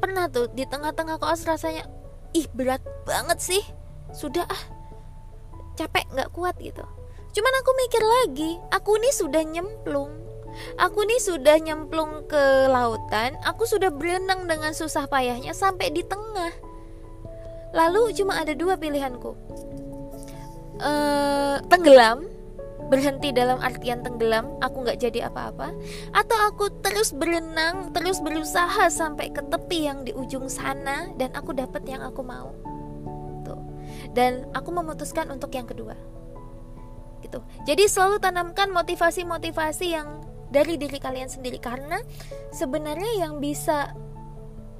pernah 0.00 0.30
tuh 0.32 0.48
di 0.56 0.64
tengah-tengah 0.64 1.20
koas 1.20 1.44
rasanya 1.44 1.84
ih 2.32 2.48
berat 2.54 2.80
banget 3.04 3.38
sih 3.42 3.62
sudah 4.14 4.46
ah 4.48 4.62
capek 5.76 6.06
nggak 6.14 6.32
kuat 6.32 6.56
gitu. 6.62 6.82
Cuman 7.30 7.54
aku 7.62 7.70
mikir 7.86 8.02
lagi 8.02 8.50
aku 8.74 8.98
nih 8.98 9.14
sudah 9.14 9.42
nyemplung 9.46 10.29
Aku 10.80 11.04
nih 11.04 11.20
sudah 11.22 11.56
nyemplung 11.60 12.26
ke 12.26 12.68
lautan, 12.68 13.36
aku 13.46 13.66
sudah 13.66 13.92
berenang 13.92 14.48
dengan 14.50 14.74
susah 14.74 15.06
payahnya 15.06 15.54
sampai 15.54 15.90
di 15.92 16.02
tengah. 16.04 16.52
Lalu 17.70 18.14
cuma 18.18 18.38
ada 18.40 18.54
dua 18.54 18.74
pilihanku. 18.74 19.36
Uh, 20.80 21.60
tenggelam, 21.68 22.24
berhenti 22.90 23.30
dalam 23.30 23.62
artian 23.62 24.02
tenggelam, 24.02 24.58
aku 24.58 24.82
nggak 24.82 24.98
jadi 24.98 25.30
apa-apa, 25.30 25.70
atau 26.10 26.38
aku 26.50 26.72
terus 26.82 27.14
berenang, 27.14 27.94
terus 27.94 28.18
berusaha 28.18 28.90
sampai 28.90 29.30
ke 29.30 29.44
tepi 29.46 29.86
yang 29.86 30.02
di 30.02 30.10
ujung 30.10 30.50
sana 30.50 31.06
dan 31.14 31.30
aku 31.36 31.54
dapat 31.54 31.86
yang 31.86 32.02
aku 32.02 32.26
mau. 32.26 32.50
Tuh. 33.46 33.60
Dan 34.10 34.50
aku 34.56 34.74
memutuskan 34.74 35.30
untuk 35.30 35.54
yang 35.54 35.70
kedua. 35.70 35.94
Gitu. 37.20 37.38
Jadi 37.68 37.84
selalu 37.86 38.18
tanamkan 38.18 38.72
motivasi-motivasi 38.72 39.86
yang 39.92 40.24
dari 40.50 40.76
diri 40.76 40.98
kalian 40.98 41.30
sendiri 41.30 41.62
karena 41.62 42.02
sebenarnya 42.50 43.26
yang 43.26 43.38
bisa 43.38 43.94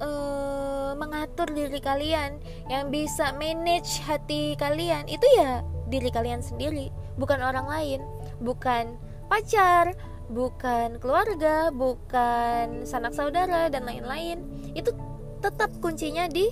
uh, 0.02 0.92
mengatur 0.98 1.48
diri 1.50 1.78
kalian, 1.78 2.42
yang 2.66 2.90
bisa 2.90 3.30
manage 3.38 4.02
hati 4.02 4.58
kalian 4.58 5.06
itu 5.06 5.24
ya 5.38 5.62
diri 5.86 6.10
kalian 6.10 6.42
sendiri, 6.42 6.90
bukan 7.18 7.38
orang 7.42 7.66
lain, 7.66 8.00
bukan 8.42 8.98
pacar, 9.30 9.94
bukan 10.30 10.98
keluarga, 11.02 11.70
bukan 11.74 12.86
sanak 12.86 13.14
saudara 13.14 13.70
dan 13.70 13.86
lain-lain. 13.86 14.42
Itu 14.74 14.94
tetap 15.42 15.70
kuncinya 15.82 16.30
di 16.30 16.50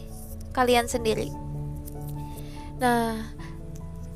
kalian 0.55 0.91
sendiri. 0.91 1.31
Nah, 2.79 3.38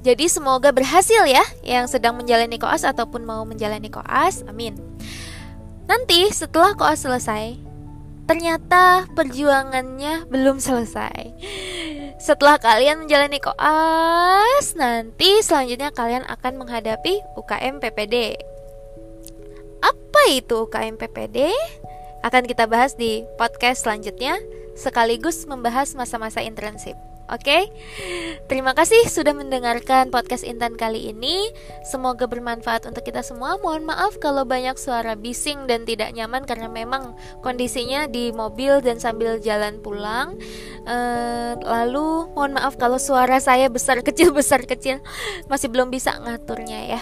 jadi 0.02 0.26
semoga 0.26 0.74
berhasil 0.74 1.22
ya 1.30 1.46
yang 1.62 1.86
sedang 1.86 2.18
menjalani 2.18 2.58
koas 2.58 2.82
ataupun 2.82 3.22
mau 3.22 3.46
menjalani 3.46 3.86
koas. 3.86 4.42
Amin. 4.50 4.74
Nanti 5.86 6.26
setelah 6.34 6.74
koas 6.74 7.06
selesai, 7.06 7.54
ternyata 8.26 9.06
perjuangannya 9.14 10.26
belum 10.26 10.58
selesai. 10.58 11.38
Setelah 12.18 12.58
kalian 12.58 13.06
menjalani 13.06 13.38
koas, 13.38 14.74
nanti 14.74 15.38
selanjutnya 15.38 15.94
kalian 15.94 16.26
akan 16.26 16.58
menghadapi 16.58 17.22
UKM 17.38 17.78
PPD. 17.78 18.34
Apa 19.82 20.22
itu 20.34 20.66
UKM 20.66 20.98
PPD? 20.98 21.54
Akan 22.26 22.46
kita 22.46 22.66
bahas 22.66 22.98
di 22.98 23.22
podcast 23.38 23.86
selanjutnya 23.86 24.38
sekaligus 24.74 25.46
membahas 25.46 25.94
masa-masa 25.94 26.42
internship. 26.42 27.12
Oke, 27.32 27.48
okay? 27.48 27.62
terima 28.44 28.76
kasih 28.76 29.08
sudah 29.08 29.32
mendengarkan 29.32 30.12
podcast 30.12 30.44
Intan 30.44 30.76
kali 30.76 31.16
ini. 31.16 31.48
Semoga 31.80 32.28
bermanfaat 32.28 32.84
untuk 32.84 33.08
kita 33.08 33.24
semua. 33.24 33.56
Mohon 33.56 33.88
maaf 33.88 34.20
kalau 34.20 34.44
banyak 34.44 34.76
suara 34.76 35.16
bising 35.16 35.64
dan 35.64 35.88
tidak 35.88 36.12
nyaman 36.12 36.44
karena 36.44 36.68
memang 36.68 37.16
kondisinya 37.40 38.04
di 38.04 38.36
mobil 38.36 38.84
dan 38.84 39.00
sambil 39.00 39.40
jalan 39.40 39.80
pulang. 39.80 40.36
Uh, 40.84 41.56
lalu, 41.64 42.28
mohon 42.36 42.52
maaf 42.52 42.76
kalau 42.76 43.00
suara 43.00 43.40
saya 43.40 43.72
besar 43.72 44.02
kecil 44.12 44.36
besar 44.36 44.68
kecil 44.68 45.00
masih 45.48 45.72
belum 45.72 45.88
bisa 45.88 46.12
ngaturnya 46.20 46.84
ya. 46.84 47.00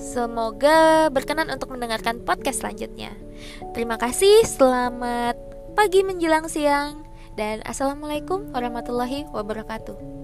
Semoga 0.00 1.12
berkenan 1.12 1.52
untuk 1.52 1.76
mendengarkan 1.76 2.24
podcast 2.24 2.64
selanjutnya. 2.64 3.12
Terima 3.76 4.00
kasih, 4.00 4.48
selamat 4.48 5.36
pagi 5.76 6.00
menjelang 6.00 6.48
siang 6.48 7.01
dan 7.36 7.64
assalamualaikum 7.64 8.52
warahmatullahi 8.52 9.24
wabarakatuh. 9.32 10.21